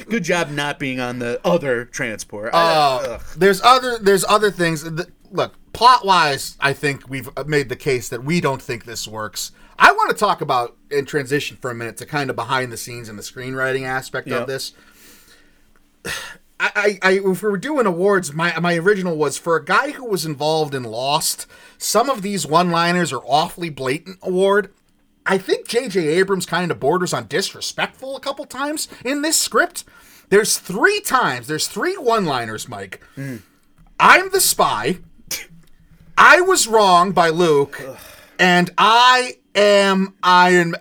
[0.09, 2.51] good job not being on the other transport.
[2.53, 4.82] Uh, there's other there's other things.
[4.84, 9.07] that- Look, plot wise, I think we've made the case that we don't think this
[9.07, 9.53] works.
[9.78, 12.76] I want to talk about in transition for a minute to kind of behind the
[12.76, 14.40] scenes and the screenwriting aspect Yep.
[14.42, 14.72] of this.
[16.60, 19.92] I, I, I, if we were doing awards, my my original was for a guy
[19.92, 21.46] who was involved in Lost.
[21.78, 24.18] Some of these one-liners are awfully blatant.
[24.22, 24.72] Award.
[25.24, 26.00] I think J.J.
[26.08, 29.84] Abrams kind of borders on disrespectful a couple times in this script.
[30.30, 31.46] There's three times.
[31.46, 33.00] There's three one-liners, Mike.
[33.16, 33.42] Mm.
[34.00, 34.98] I'm the spy.
[36.16, 37.80] I was wrong by Luke,
[38.39, 40.74] and I am Iron.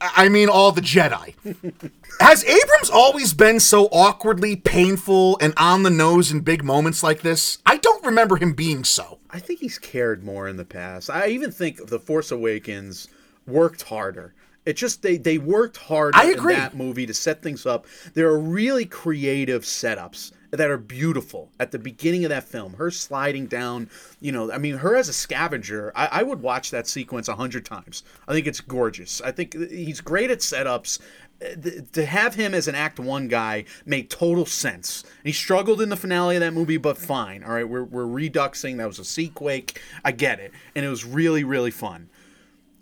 [0.00, 1.34] I mean, all the Jedi.
[2.20, 7.20] Has Abrams always been so awkwardly painful and on the nose in big moments like
[7.22, 7.58] this?
[7.64, 9.18] I don't remember him being so.
[9.30, 11.10] I think he's cared more in the past.
[11.10, 13.08] I even think The Force Awakens
[13.46, 14.34] worked harder.
[14.66, 16.54] It just they they worked agree.
[16.54, 17.86] in that movie to set things up.
[18.12, 22.74] There are really creative setups that are beautiful at the beginning of that film.
[22.74, 23.88] Her sliding down,
[24.20, 25.92] you know, I mean, her as a scavenger.
[25.94, 28.02] I, I would watch that sequence a hundred times.
[28.26, 29.20] I think it's gorgeous.
[29.20, 30.98] I think he's great at setups.
[31.42, 35.04] Uh, To have him as an Act One guy made total sense.
[35.24, 37.42] He struggled in the finale of that movie, but fine.
[37.44, 38.76] All right, we're we're reduxing.
[38.76, 39.78] That was a sequake.
[40.04, 42.08] I get it, and it was really really fun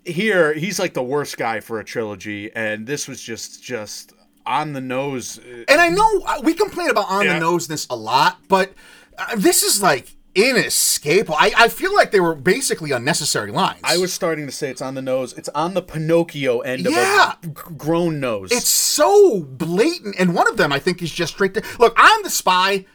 [0.05, 4.13] here he's like the worst guy for a trilogy and this was just just
[4.49, 7.33] on the nose And I know uh, we complain about on Yeah.
[7.35, 8.73] the noseness a lot, but
[9.17, 11.35] uh, this is like inescapable.
[11.39, 13.79] I, I feel like they were basically unnecessary lines.
[13.83, 17.33] i was starting to say it's on the nose it's on the pinocchio end Yeah.
[17.43, 21.33] of a grown nose It's so blatant, and one of them I think is just
[21.33, 21.93] straight to look.
[21.97, 22.85] I'm the spy.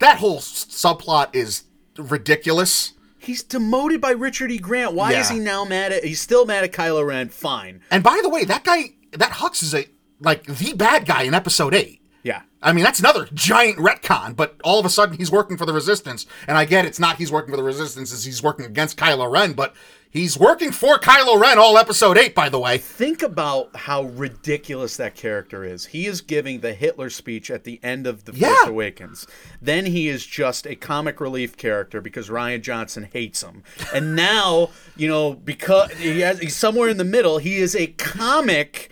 [0.00, 1.64] That whole subplot is
[1.96, 2.92] ridiculous.
[3.18, 6.64] he's demoted by richard e grant why is he now mad at he's still mad
[6.64, 8.80] at kylo ren fine And by the way, that guy,
[9.12, 9.84] that Hux is a
[10.22, 12.00] like the bad guy in Episode Eight.
[12.22, 15.66] yeah I mean, that's another giant retcon, but all of a sudden he's working for
[15.66, 16.26] the Resistance.
[16.46, 19.28] And I get it's not he's working for the Resistance, it's he's working against Kylo
[19.28, 19.74] Ren, but
[20.08, 22.78] he's working for Kylo Ren all episode 8, by the way.
[22.78, 25.86] think about how ridiculous that character is.
[25.86, 28.54] He is giving the Hitler speech at the end of The Yeah.
[28.54, 29.26] Force Awakens.
[29.60, 33.64] Then he is just a comic relief character because Rian Johnson hates him.
[33.92, 37.88] And now, you know, because he has, he's somewhere in the middle, he is a
[37.88, 38.88] comic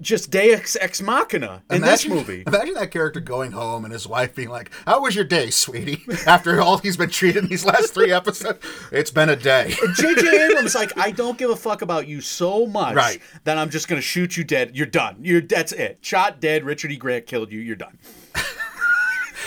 [0.00, 2.44] just Deus Ex Machina in Imagine- this movie.
[2.46, 6.04] Imagine that character going home and his wife being like, How was your day, sweetie?
[6.26, 8.58] After all he's been treated in these last three episodes.
[8.92, 9.74] It's been a day.
[9.96, 10.46] J.J.
[10.50, 13.20] Abrams like, I don't give a fuck about you so much Right.
[13.44, 14.76] that I'm just gonna shoot you dead.
[14.76, 15.16] You're done.
[15.22, 15.98] You're that's it.
[16.00, 16.64] Shot dead.
[16.64, 16.96] Richard E.
[16.96, 17.60] Grant killed you.
[17.60, 17.98] You're done.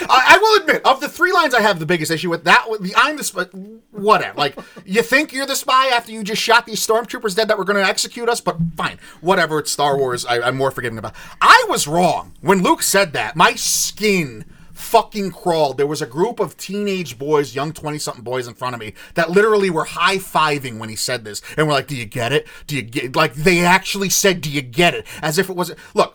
[0.09, 2.65] I, I will admit, of the three lines I have the biggest issue with, that
[2.79, 3.43] the I'm the spy,
[3.91, 4.37] whatever.
[4.37, 7.65] Like, you think you're the spy after you just shot these stormtroopers dead that were
[7.65, 9.59] going to execute us, but fine, whatever.
[9.59, 10.25] It's Star Wars.
[10.25, 11.15] I, I'm more forgiving about.
[11.39, 13.35] I was wrong when Luke said that.
[13.35, 15.77] My skin fucking crawled.
[15.77, 18.93] There was a group of teenage boys, young twenty something boys in front of me
[19.13, 22.33] that literally were high fiving when he said this, and we're like, "Do you get
[22.33, 22.47] it?
[22.65, 25.71] Do you get?" Like they actually said, "Do you get it?" As if it was.
[25.93, 26.10] Look,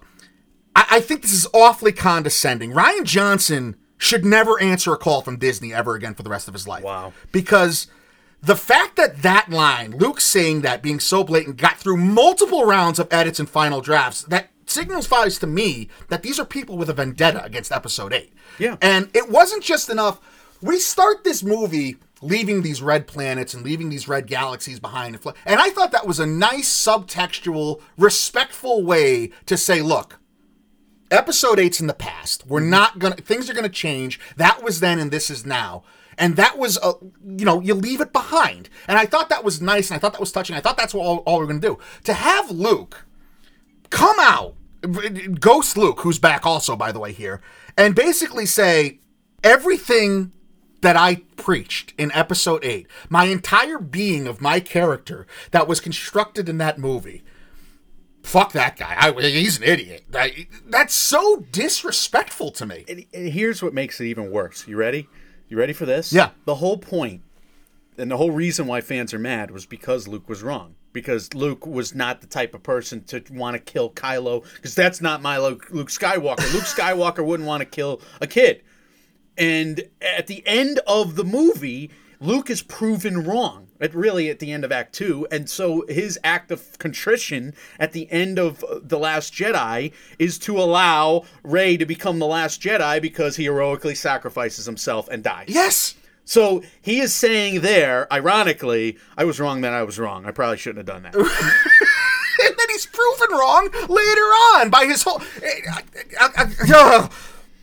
[0.76, 2.72] I, I think this is awfully condescending.
[2.72, 6.54] Rian Johnson should never answer a call from Disney ever again for the rest of
[6.54, 6.84] his life.
[6.84, 7.14] Wow.
[7.32, 7.88] Because
[8.42, 12.98] the fact that that line, Luke saying that, being so blatant, got through multiple rounds
[12.98, 16.90] of edits and final drafts, that signals files to me that these are people with
[16.90, 18.32] a vendetta against Episode 8.
[18.58, 18.76] Yeah.
[18.82, 20.20] And it wasn't just enough.
[20.60, 25.14] We start this movie leaving these red planets and leaving these red galaxies behind.
[25.14, 30.18] and And I thought that was a nice subtextual, respectful way to say, look,
[31.10, 32.46] episode eight's in the past.
[32.46, 32.70] We're mm-hmm.
[32.70, 34.20] not gonna things are gonna change.
[34.36, 35.84] That was then and this is now.
[36.18, 36.94] And that was a
[37.24, 38.68] you know, you leave it behind.
[38.88, 40.56] And I thought that was nice and I thought that was touching.
[40.56, 41.78] I thought that's what all, all we're gonna do.
[42.04, 43.06] To have Luke
[43.90, 44.54] come out,
[45.40, 47.40] Ghost Luke, who's back also, by the way, here,
[47.76, 49.00] and basically say
[49.42, 50.32] everything
[50.82, 56.48] that I preached in episode 8, my entire being of my character that was constructed
[56.48, 57.22] in that movie.
[58.26, 58.92] Fuck that guy.
[58.98, 60.04] I, he's an idiot.
[60.12, 62.84] I- that's so disrespectful to me.
[62.88, 64.66] And, and here's what makes it even worse.
[64.66, 65.08] You ready?
[65.48, 66.12] You ready for this?
[66.12, 66.30] Yeah.
[66.44, 67.22] The whole point
[67.96, 70.74] and the whole reason why fans are mad was because Luke was wrong.
[70.92, 74.42] Because Luke was not the type of person to want to kill Kylo.
[74.56, 76.52] Because that's not my Luke, Luke Skywalker.
[76.52, 78.60] Luke Skywalker wouldn't want to kill a kid.
[79.38, 83.65] And at the end of the movie, Luke is proven wrong.
[83.80, 87.92] At really at the end of Act Two, and so his act of contrition at
[87.92, 92.60] the end of uh, the Last Jedi is to allow Rey to become the Last
[92.62, 95.46] Jedi because he heroically sacrifices himself and dies.
[95.48, 95.94] Yes.
[96.24, 99.60] So he is saying there, ironically, I was wrong.
[99.60, 100.26] Then I was wrong.
[100.26, 101.14] I probably shouldn't have done that.
[102.40, 104.20] and then he's proven wrong later
[104.56, 105.20] on by his whole.
[105.42, 107.12] I- I- ugh.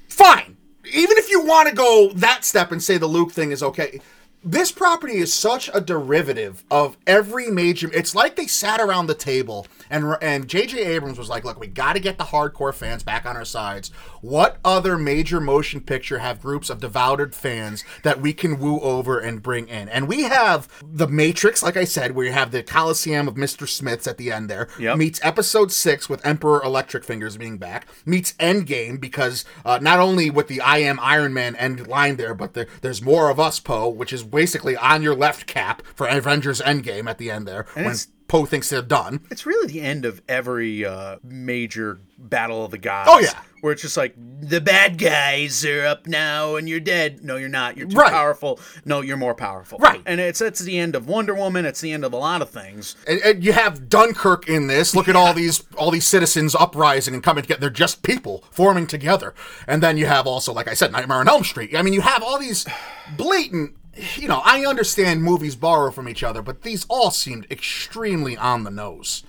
[0.08, 0.58] fine.
[0.86, 4.00] Even if you want to go that step and say the Luke thing is okay,
[4.44, 7.90] this property is such a derivative of every major.
[7.94, 10.78] It's like they sat around the table and and J.J.
[10.84, 13.90] Abrams was like, "Look, we got to get the hardcore fans back on our sides.
[14.22, 19.20] What other major motion picture have groups of devoted fans that we can woo over
[19.20, 19.90] and bring in?
[19.90, 23.68] And we have the Matrix, like I said, where you have the Coliseum of Mr.
[23.68, 24.68] Smiths at the end there.
[24.80, 24.98] Yep.
[24.98, 27.88] Meets Episode Six with Emperor Electric Fingers being back.
[28.06, 32.34] Meets Endgame because uh, not only with the I am Iron Man end line there,
[32.34, 36.08] but there, there's more of us, Poe, which is basically on your left cap for
[36.08, 39.20] Avengers Endgame at the end there when it's- Poe thinks they're done.
[39.30, 43.08] It's really the end of every uh, major battle of the gods.
[43.14, 43.40] Oh, yeah.
[43.62, 47.24] where it's just like the bad guys are up now and you're dead.
[47.24, 47.78] No, you're not.
[47.78, 48.12] You're too Right.
[48.12, 48.60] powerful.
[48.86, 49.78] No, you're more powerful.
[49.78, 50.02] Right.
[50.08, 51.64] and it's it's the end of Wonder Woman.
[51.68, 52.96] It's the end of a lot of things.
[53.08, 54.96] And, and you have Dunkirk in this.
[54.96, 57.62] Look at all these all these citizens uprising and coming together.
[57.62, 59.36] They're just people forming together.
[59.68, 61.76] And then you have also, like I said, Nightmare on Elm Street.
[61.78, 62.66] I mean, you have all these
[63.16, 63.76] blatant.
[64.16, 68.64] You know, I understand movies borrow from each other, but these all seemed extremely on
[68.64, 69.24] the nose.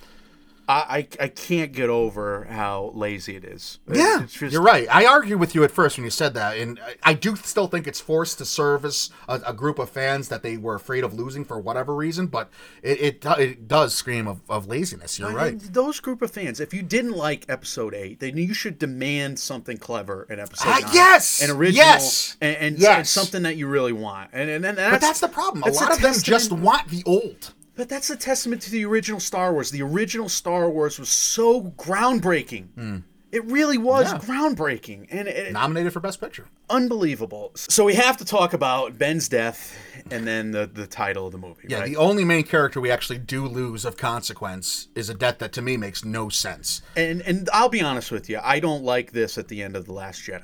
[0.67, 3.79] I, I I can't get over how lazy it is.
[3.91, 4.87] Yeah, It's just- you're right.
[4.89, 7.67] I argued with you at first when you said that, and I- I do still
[7.67, 11.13] think it's forced to service a, a group of fans that they were afraid of
[11.13, 12.27] losing for whatever reason.
[12.27, 12.49] But
[12.81, 15.19] it it, it does scream of, of laziness.
[15.19, 15.61] You're I right.
[15.61, 19.37] mean, those group of fans, if you didn't like episode eight, then you should demand
[19.39, 20.91] something clever in episode Ah, nine.
[20.93, 21.41] yes!
[21.43, 22.37] an original, Yes!
[22.41, 22.97] and, and, Yes!
[22.97, 24.31] and something that you really want.
[24.33, 25.63] And and, and that's, But that's the problem.
[25.63, 27.53] A lot of them just want the old.
[27.75, 29.71] But that's a testament to the original Star Wars.
[29.71, 32.67] The original Star Wars was so groundbreaking.
[32.75, 32.97] Hmm.
[33.31, 34.09] It really was.
[34.13, 34.19] Yeah.
[34.19, 36.45] groundbreaking and it, Nominated for Best Picture.
[36.69, 37.51] unbelievable.
[37.55, 39.77] So we have to talk about Ben's death
[40.09, 41.65] and then the, the title of the movie.
[41.67, 41.89] Yeah, right?
[41.89, 45.61] the only main character we actually do lose of consequence is a death that to
[45.61, 46.81] me makes no sense.
[46.95, 49.85] and and I'll be honest with you, I don't like this at the end of
[49.85, 50.43] the Last Jedi.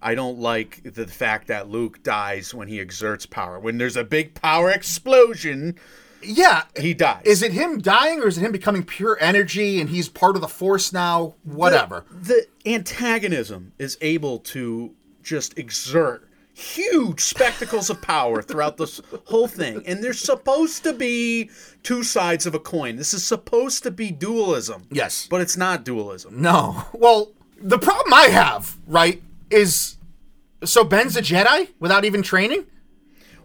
[0.00, 3.58] I don't like the fact that Luke dies when he exerts power.
[3.58, 5.74] When there's a big power explosion,
[6.22, 7.22] Yeah, he dies.
[7.24, 10.42] is it him dying or is it him becoming pure energy and he's part of
[10.42, 11.34] the Force now?
[11.44, 12.04] Whatever.
[12.10, 19.80] the antagonism is able to just exert huge spectacles of power throughout this whole thing
[19.86, 21.48] and there's supposed to be
[21.84, 25.28] two sides of a coin this is supposed to be dualism Yes.
[25.30, 26.84] but it's not dualism No.
[26.92, 29.98] Well, the problem I have, right, is
[30.64, 32.66] so Ben's a Jedi without even training?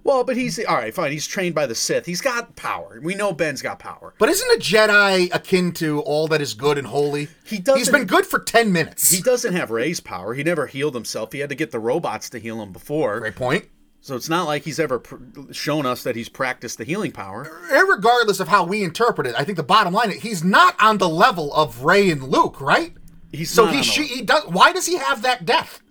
[0.03, 3.15] Well but he's all right fine he's trained by the sith he's got power we
[3.15, 6.87] know ben's got power But isn't a Jedi akin to all that is good and
[6.87, 7.29] holy?
[7.45, 9.11] He doesn't- He's been good for 10 minutes.
[9.11, 12.29] he doesn't have rey's power he never healed himself he had to get the robots
[12.31, 13.65] to heal him before Great point.
[14.01, 15.15] so it's not like he's ever pr-
[15.51, 17.49] shown us that he's practiced the healing power
[17.87, 20.97] Regardless of how we interpret it, I think the bottom line is he's not on
[20.97, 22.93] the level of Rey and Luke, right?
[23.31, 24.45] he's So not he, she, he does.
[24.47, 25.81] Why does he have that death?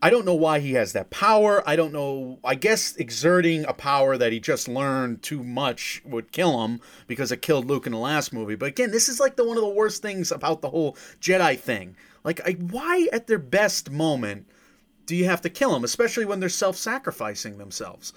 [0.00, 1.62] I don't know why he has that power.
[1.68, 2.38] I don't know.
[2.44, 7.32] I guess exerting a power that he just learned too much would kill him because
[7.32, 8.54] it killed Luke in the last movie.
[8.54, 11.58] But again, this is like the one of the worst things about the whole Jedi
[11.58, 11.96] thing.
[12.22, 14.46] Like, I, why at their best moment
[15.06, 18.12] do you have to kill them, especially when they're self-sacrificing themselves?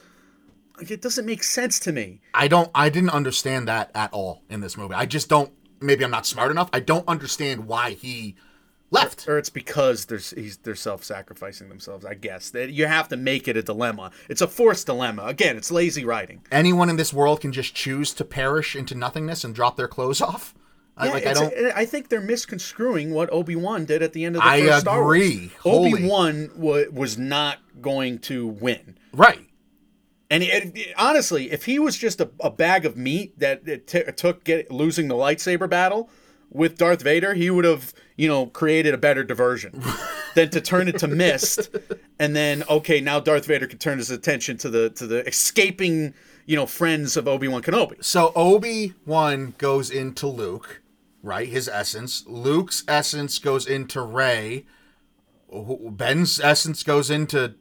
[0.78, 2.22] Like, it doesn't make sense to me.
[2.34, 2.70] I don't.
[2.76, 4.94] I didn't understand that at all in this movie.
[4.94, 5.52] I just don't.
[5.80, 6.70] Maybe I'm not smart enough.
[6.74, 8.36] I don't understand why he
[8.92, 9.28] left.
[9.28, 12.06] Or it's because they're he's, they're self-sacrificing themselves.
[12.06, 14.12] I guess that you have to make it a dilemma.
[14.30, 15.24] It's a forced dilemma.
[15.26, 16.42] Again, it's lazy writing.
[16.52, 20.22] Anyone in this world can just choose to perish into nothingness and drop their clothes
[20.32, 20.54] off.
[20.98, 21.54] I, Yeah, like I don't.
[21.74, 24.82] I think they're misconstruing what Obi Wan did at the end of the I first
[24.82, 25.18] Star Wars.
[25.18, 25.52] agree.
[25.66, 29.48] Obi Wan wa- was not going to win, Right.
[30.30, 33.88] and it, it- honestly, if he was just a, a bag of meat that it
[33.88, 36.10] t- took get losing the lightsaber battle
[36.52, 39.82] with Darth Vader, he would have you know created a better diversion
[40.36, 41.76] than to turn it to mist,
[42.20, 46.14] and then okay, now Darth Vader can turn his attention to the to the escaping
[46.45, 48.04] you know friends of Obi Wan Kenobi.
[48.04, 50.82] So Obi Wan goes into Luke,
[51.24, 51.47] right?
[51.47, 52.26] His essence.
[52.28, 54.66] Luke's essence goes into Rey.
[55.52, 57.56] Ben's essence goes into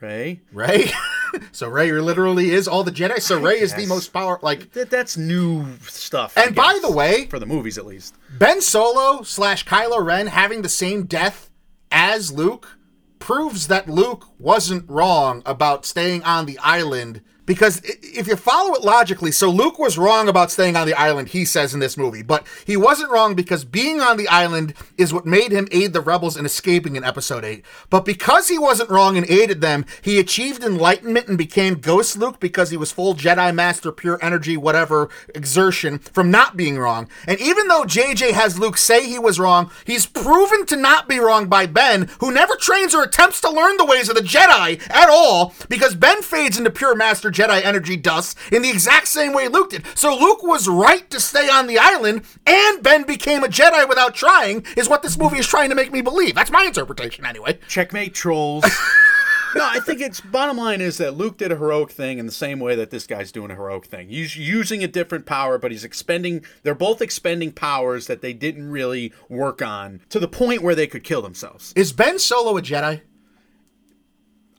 [0.00, 0.40] Right?
[0.52, 0.90] Rey.
[1.52, 3.20] so Rey literally is all the Jedi.
[3.20, 4.38] So Rey is the most power.
[4.42, 6.36] Like That, that's new stuff.
[6.36, 10.04] I And by guess, the way- for the movies at least, Ben Solo slash Kylo
[10.04, 11.50] Ren having the same death
[11.90, 12.78] as Luke
[13.18, 17.22] proves that Luke wasn't wrong about staying on the island.
[17.46, 21.28] Because if you follow it logically, so Luke was wrong about staying on the island,
[21.28, 25.14] he says in this movie, but he wasn't wrong because being on the island is
[25.14, 27.64] what made him aid the rebels in escaping in episode 8.
[27.88, 32.40] But because he wasn't wrong and aided them, he achieved enlightenment and became Ghost Luke
[32.40, 37.08] because he was full Jedi Master, pure energy, whatever exertion from not being wrong.
[37.28, 41.20] And even though JJ has Luke say he was wrong, he's proven to not be
[41.20, 44.80] wrong by Ben, who never trains or attempts to learn the ways of the Jedi
[44.90, 49.34] at all, because Ben fades into pure Master Jedi energy dust in the exact same
[49.34, 49.84] way Luke did.
[49.94, 54.14] So Luke was right to stay on the island, and Ben became a Jedi without
[54.14, 56.34] trying, is what this movie is trying to make me believe.
[56.34, 57.58] That's my interpretation, anyway.
[57.68, 58.64] checkmate trolls.
[59.54, 62.32] no, I think it's bottom line is that Luke did a heroic thing in the
[62.32, 64.08] same way that this guy's doing a heroic thing.
[64.08, 66.42] He's using a different power, but he's expending.
[66.62, 70.86] They're both expending powers that they didn't really work on to the point where they
[70.86, 71.74] could kill themselves.
[71.76, 73.02] Is Ben Solo a Jedi?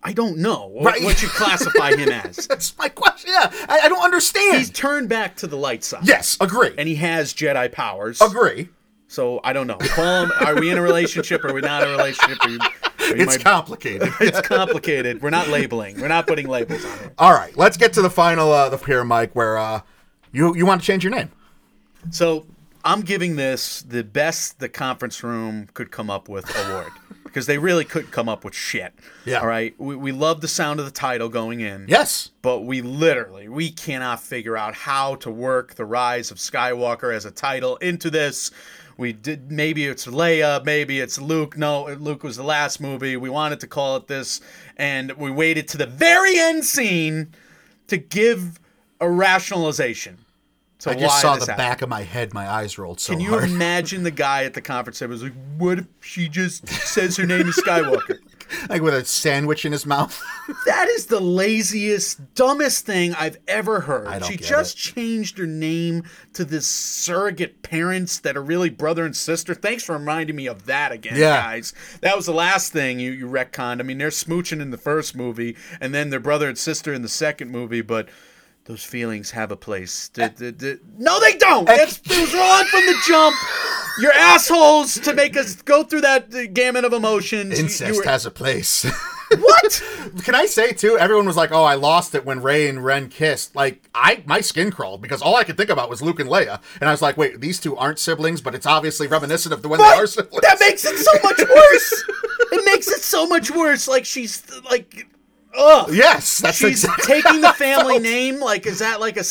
[0.08, 1.04] I don't know what, Right.
[1.04, 2.48] what you classify him as.
[2.48, 3.30] That's my question.
[3.34, 4.58] Yeah, I, I don't understand.
[4.58, 6.08] He's turned back to the light side.
[6.08, 6.74] yes, agree.
[6.78, 8.22] And he has Jedi powers.
[8.22, 8.70] agree.
[9.10, 9.76] So I don't know.
[9.80, 10.32] Call him.
[10.40, 11.44] Are we in a relationship?
[11.44, 12.38] Are we not in a relationship?
[12.44, 14.10] Are you, are you It's my- complicated.
[14.22, 15.22] it's complicated.
[15.22, 16.00] We're not labeling.
[16.00, 17.14] We're not putting labels on it.
[17.18, 19.82] All right, let's get to the final uh, the here, Mike, where uh,
[20.32, 21.30] you you want to change your name.
[22.12, 22.46] So
[22.86, 26.92] I'm giving this the best the conference room could come up with award
[27.28, 28.94] because they really couldn't come up with shit.
[29.26, 29.40] Yeah.
[29.40, 29.74] All right.
[29.80, 31.86] We, we love the sound of the title going in.
[31.88, 32.32] Yes.
[32.42, 37.26] But we literally we cannot figure out how to work the rise of Skywalker as
[37.26, 38.52] a title into this.
[38.98, 41.56] We did maybe it's Leia, maybe it's Luke.
[41.56, 43.16] No, Luke was the last movie.
[43.16, 44.42] We wanted to call it this,
[44.76, 47.34] and we waited to the very end scene
[47.88, 48.60] to give
[49.00, 50.18] a rationalization.
[50.80, 51.58] So I just saw the happened.
[51.58, 52.34] back of my head.
[52.34, 53.44] My eyes rolled so Can you hard.
[53.50, 57.26] imagine the guy at the conference that was like, "What if she just says her
[57.26, 58.20] name is Skywalker?"
[58.70, 60.22] like with a sandwich in his mouth.
[60.66, 64.08] That is the laziest, dumbest thing I've ever heard.
[64.08, 66.04] I don't she just changed her name
[66.34, 69.54] to this surrogate parents that are really brother and sister.
[69.54, 71.42] Thanks for reminding me of that again, Yeah.
[71.42, 71.74] guys.
[72.00, 73.82] That was the last thing you, you retconned.
[73.82, 77.02] I mean, they're smooching in the first movie, and then they're brother and sister in
[77.02, 78.08] the second movie, but
[78.68, 80.10] those feelings have a place.
[80.10, 81.68] D- d- d- no, they don't.
[81.70, 83.36] It's, it was wrong from the jump.
[84.00, 87.52] You're assholes to make us go through that gamut of emotions.
[87.52, 88.84] You- you Incest were- has a place.
[89.40, 89.84] what?
[90.24, 90.98] Can I say too?
[90.98, 94.42] Everyone was like, "Oh, I lost it when Rey and Ren kissed." Like, I my
[94.42, 97.02] skin crawled because all I could think about was Luke and Leia, and I was
[97.02, 100.08] like, "Wait, these two aren't siblings, but it's obviously reminiscent of the when they are
[100.08, 102.04] siblings." That makes it so much worse.
[102.52, 103.88] it makes it so much worse.
[103.88, 105.08] Like she's like,
[105.58, 105.90] ugh.
[105.92, 108.40] yes, that's She's exactly taking the family name.
[108.40, 109.24] Like, is that like a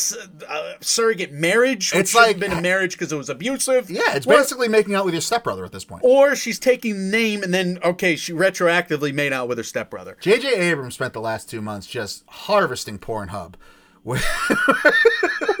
[0.81, 1.91] surrogate marriage?
[1.95, 3.89] It's like- been a marriage because it was abusive.
[3.89, 6.03] Yeah, it's Or- basically making out with your stepbrother at this point.
[6.03, 10.17] Or she's taking the name and then okay, she retroactively made out with her stepbrother.
[10.19, 10.53] J.J.
[10.55, 13.55] Abrams spent the last two months just harvesting Pornhub.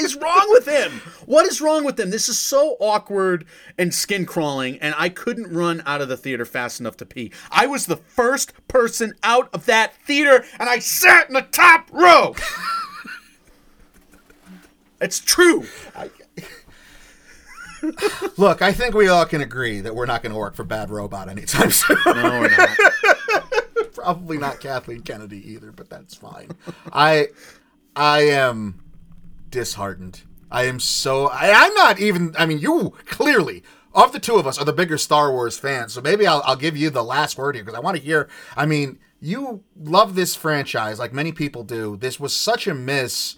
[0.00, 1.02] What is wrong with him?
[1.26, 2.08] What is wrong with him?
[2.08, 3.44] This is so awkward
[3.76, 7.32] and skin crawling, and I couldn't run out of the theater fast enough to pee.
[7.50, 11.90] I was the first person out of that theater, and I sat in the top
[11.92, 12.34] row.
[15.02, 15.66] it's true.
[18.38, 20.88] Look, I think we all can agree that we're not going to work for Bad
[20.88, 21.98] Robot anytime soon.
[22.06, 22.70] No, we're not.
[23.92, 26.52] Probably not Kathleen Kennedy either, but that's fine.
[26.90, 27.28] I
[27.94, 28.80] I am
[29.50, 30.22] disheartened.
[30.50, 34.46] I am so I, I'm not even I mean you clearly of the two of
[34.46, 37.36] us are the bigger Star Wars fans, so maybe I'll, I'll give you the last
[37.36, 38.28] word here because I want to hear.
[38.56, 41.96] I mean, you love this franchise like many people do.
[41.96, 43.36] This was such a miss.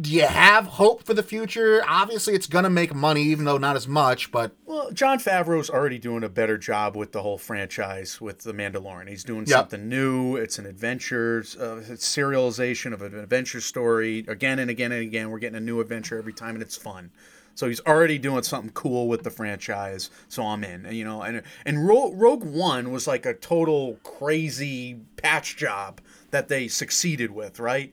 [0.00, 1.82] Do you have hope for the future?
[1.88, 4.30] Obviously, it's gonna make money, even though not as much.
[4.30, 8.52] But Well, Jon Favreau's already doing a better job with the whole franchise with The
[8.52, 9.08] Mandalorian.
[9.08, 9.48] He's doing Yep.
[9.48, 10.36] something new.
[10.36, 15.30] It's an adventure, uh, it's serialization of an adventure story again and again and again.
[15.30, 17.10] We're getting a new adventure every time, and it's fun.
[17.54, 20.08] So he's already doing something cool with the franchise.
[20.28, 20.86] So I'm in.
[20.86, 26.00] And, you know, and and Ro- Rogue One was like a total crazy patch job
[26.30, 27.92] that they succeeded with, right?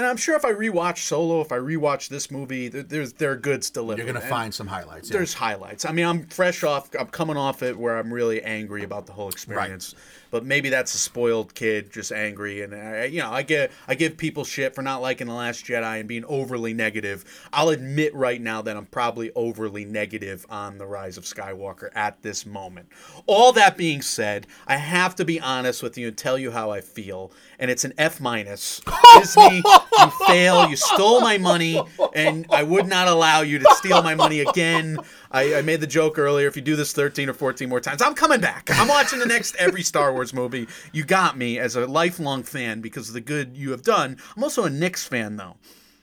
[0.00, 3.32] And I'm sure if I rewatch Solo, if I rewatch this movie, there- there's there
[3.32, 4.02] are goods delivered.
[4.02, 5.10] you're gonna find some highlights.
[5.10, 5.18] yeah.
[5.18, 5.84] there's highlights.
[5.84, 6.88] I mean, I'm fresh off.
[6.98, 9.92] I'm coming off it where I'm really angry about the whole experience.
[9.94, 10.02] Right.
[10.30, 13.72] But maybe that's a spoiled kid, just angry, and uh, I, you know, I get
[13.88, 17.24] I give people shit for not liking the Last Jedi and being overly negative.
[17.52, 22.22] I'll admit right now that I'm probably overly negative on the Rise of Skywalker at
[22.22, 22.88] this moment.
[23.26, 26.70] All that being said, I have to be honest with you and tell you how
[26.70, 28.80] I feel, and it's an F minus.
[29.18, 30.68] Disney, you fail.
[30.68, 31.80] You stole my money,
[32.14, 34.98] and I would not allow you to steal my money again.
[35.30, 36.48] I, I made the joke earlier.
[36.48, 38.68] If you do this 13 or 14 more times, I'm coming back.
[38.72, 40.66] I'm watching the next every Star Wars movie.
[40.92, 44.16] You got me as a lifelong fan because of the good you have done.
[44.36, 45.56] I'm also a Knicks fan, though.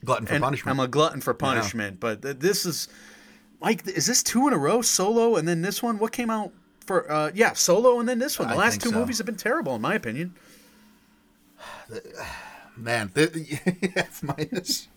[0.05, 0.79] glutton for And punishment.
[0.79, 1.99] I'm a glutton for punishment.
[1.99, 2.87] But th- this is,
[3.61, 4.81] Mike, is this two in a row?
[4.81, 5.97] Solo and then this one?
[5.97, 6.51] What came out
[6.85, 8.47] for, uh, yeah, Solo and then this one.
[8.47, 8.95] The I last two so.
[8.99, 10.35] movies have been terrible, in my opinion.
[12.77, 13.59] Man, the,
[13.95, 14.87] F minus.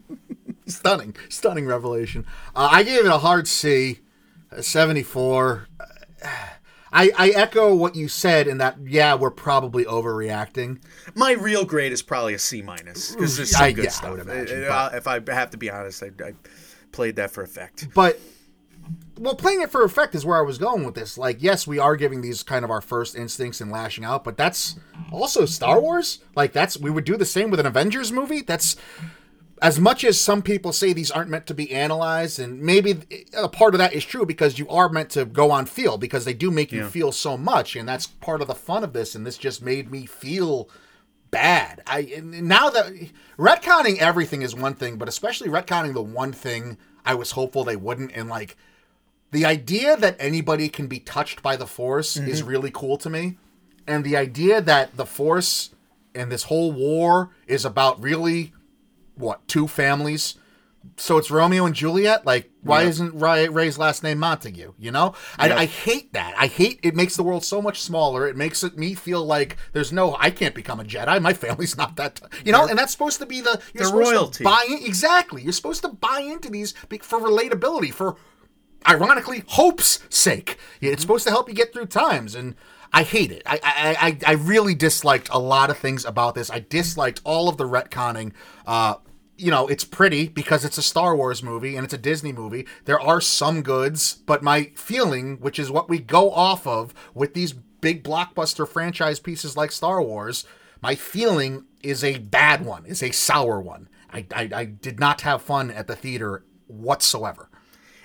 [0.66, 2.26] stunning, stunning revelation.
[2.54, 4.00] Uh, I gave it a hard C,
[4.50, 5.68] a 74.
[6.96, 10.80] I, I echo what you said in that, yeah, we're probably overreacting.
[11.16, 13.92] My real grade is probably a C minus because there's some I- good yeah, I
[13.92, 14.10] stuff.
[14.12, 16.34] would imagine, Uh, uh, if I have to be honest, I, I
[16.92, 17.88] played that for effect.
[17.94, 18.20] But,
[19.18, 21.16] well, playing it for effect is where I was going with this.
[21.18, 24.36] Like, yes, we are giving these kind of our first instincts and lashing out, but
[24.36, 24.76] that's
[25.12, 26.18] also Star Wars.
[26.34, 28.42] Like, that's, we would do the same with an Avengers movie.
[28.42, 28.76] That's,
[29.62, 32.98] as much as some people say these aren't meant to be analyzed, and maybe
[33.36, 36.24] a part of that is true because you are meant to go on feel because
[36.24, 36.88] they do make you Yeah.
[36.88, 39.14] feel so much, and that's part of the fun of this.
[39.14, 40.68] And this just made me feel
[41.30, 41.82] bad.
[41.86, 42.92] I now that
[43.38, 47.76] retconning everything is one thing, but especially retconning the one thing I was hopeful they
[47.76, 48.56] wouldn't, and like
[49.34, 52.48] the idea that anybody can be touched by the force is mm-hmm.
[52.48, 53.36] really cool to me.
[53.84, 55.70] And the idea that the force
[56.14, 58.52] and this whole war is about really
[59.16, 60.36] what two families?
[60.96, 62.24] So it's romeo and juliet?
[62.24, 65.14] Like why isn't Rey, rey's last name montague you know?
[65.36, 65.52] I.
[65.52, 66.34] I hate that.
[66.38, 68.28] I hate it makes the world so much smaller.
[68.28, 71.20] It makes it me feel like there's no i can't become a jedi.
[71.20, 72.68] My family's not that t-" you know?
[72.68, 74.38] And that's supposed to be the you're They're supposed royalty.
[74.38, 75.42] to buy in exactly.
[75.42, 76.72] You're supposed to buy into these
[77.02, 78.14] for relatability for
[78.88, 80.58] ironically hope's sake.
[80.80, 82.54] It's supposed to help you get through times and
[82.92, 83.42] i hate it.
[83.46, 86.50] I, I i i really disliked a lot of things about this.
[86.50, 88.32] I disliked all of the retconning.
[88.66, 88.96] Uh
[89.36, 92.66] you know it's pretty because it's a star wars movie and it's a disney movie.
[92.84, 97.34] There are some goods but my feeling which is what we go off of with
[97.34, 100.44] these big blockbuster franchise pieces like star wars
[100.80, 103.88] my feeling is a bad one is a sour one.
[104.12, 107.48] I i, I did not have fun at the theater whatsoever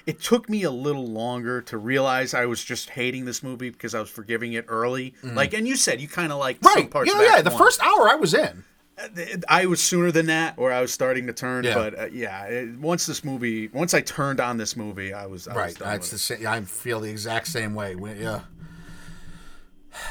[0.10, 3.94] It took me a little longer to realize I was just hating this movie because
[3.94, 5.14] I was forgiving it early.
[5.24, 6.66] Like, and you said you kind of Mm.
[6.66, 6.90] Right.
[7.06, 7.42] Yeah, yeah.
[7.42, 7.60] The One.
[7.60, 8.64] first hour I was in.
[9.48, 11.64] I was sooner than that, or I was starting to turn.
[11.64, 11.74] Yeah.
[11.76, 15.48] But uh, yeah, it, once this movie, once I turned on this movie, I was
[15.48, 15.76] I was Right.
[15.76, 16.46] done That's the same.
[16.48, 17.96] I feel the exact same way.
[18.20, 18.42] Yeah.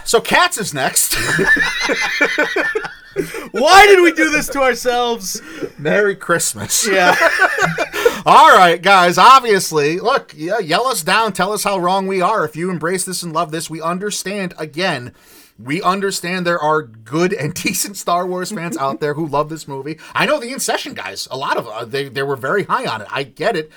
[0.05, 1.17] So Cats is next.
[3.53, 5.41] Why did we do this to ourselves?
[5.79, 6.87] Merry Christmas.
[6.87, 7.17] Yeah.
[8.27, 9.19] All right, guys.
[9.19, 11.33] Obviously, look, yeah, yell us down.
[11.33, 12.45] Tell us how wrong we are.
[12.45, 14.55] If you embrace this and love this, we understand.
[14.59, 15.15] Again,
[15.59, 19.67] we understand there are good and decent Star Wars fans out there who love this
[19.67, 19.99] movie.
[20.15, 21.27] I know the In Session guys.
[21.31, 23.09] A lot of uh, they they were very high on it.
[23.11, 23.71] I get it.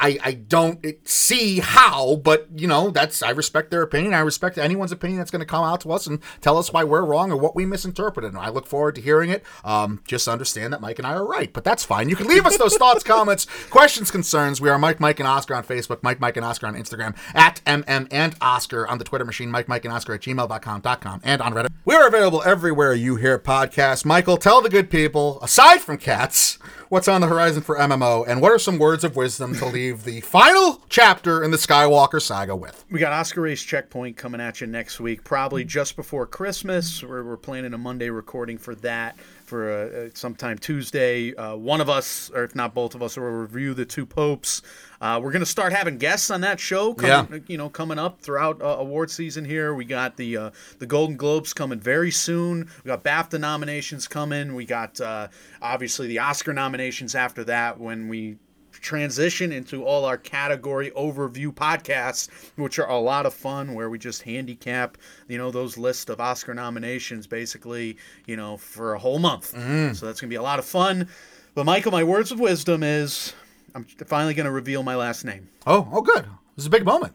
[0.00, 4.14] I, I don't see how, but you know that's I respect their opinion.
[4.14, 6.84] I respect anyone's opinion that's going to come out to us and tell us why
[6.84, 8.32] we're wrong or what we misinterpreted.
[8.32, 9.44] And I look forward to hearing it.
[9.62, 12.08] Um, just understand that Mike and I are right, but that's fine.
[12.08, 14.60] You can leave us those thoughts, comments, questions, concerns.
[14.60, 17.60] We are Mike, Mike, and Oscar on Facebook, Mike, Mike, and Oscar on Instagram, at
[17.66, 21.42] MM and Oscar on the Twitter machine, Mike, Mike, and Oscar at gmail.com, .com, and
[21.42, 21.68] on Reddit.
[21.84, 24.04] We are available everywhere you hear podcasts.
[24.04, 28.40] Michael, tell the good people, aside from cats, what's on the horizon for MMO, and
[28.40, 32.54] what are some words of wisdom to leave the final chapter in the Skywalker saga
[32.54, 32.84] with?
[32.90, 37.02] We got Oscar Race Checkpoint coming at you next week, probably just before Christmas.
[37.02, 41.34] We're, we're planning a Monday recording for that for uh, uh, sometime Tuesday.
[41.34, 44.62] Uh, one of us, or if not both of us, will review the two popes.
[45.00, 46.94] Uh, we're going to start having guests on that show.
[46.94, 49.74] Coming, You know, coming up throughout uh, award season here.
[49.74, 52.68] We got the uh, the Golden Globes coming very soon.
[52.84, 54.54] We got BAFTA nominations coming.
[54.54, 55.28] We got uh,
[55.62, 58.36] obviously the Oscar nominations after that when we
[58.80, 63.98] transition into all our category overview podcasts, which are a lot of fun, where we
[63.98, 64.96] just handicap,
[65.28, 69.54] you know, those list of Oscar nominations basically, you know, for a whole month.
[69.54, 69.92] Mm-hmm.
[69.94, 71.08] So that's gonna be a lot of fun.
[71.54, 73.32] But Michael, my words of wisdom is,
[73.74, 76.24] I'm finally gonna reveal my last name, Oh, oh, good.
[76.56, 77.12] This is a big moment.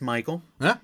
[0.00, 0.76] Michael Yeah,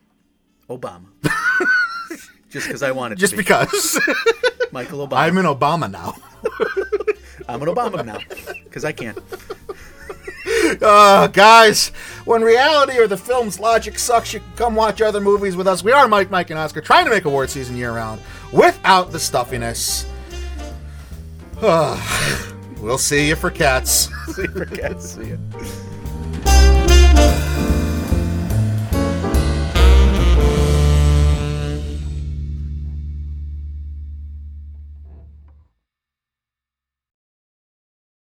[0.68, 1.06] Obama.
[2.50, 3.42] just because I wanted just to be.
[3.42, 3.98] because
[4.72, 5.16] Michael Obama.
[5.18, 6.14] I'm an Obama now.
[7.48, 8.18] I'm an Obama now
[8.64, 9.14] because I can.
[10.80, 11.88] Uh, guys,
[12.24, 15.82] when reality or the film's logic sucks, you can come watch other movies with us.
[15.82, 18.20] We are Mike, Mike, and Oscar, trying to make award season year round
[18.52, 20.06] without the stuffiness.
[21.60, 22.00] Uh,
[22.80, 24.08] we'll see you for cats.
[24.34, 25.14] See you, for cats.
[25.14, 25.38] see you.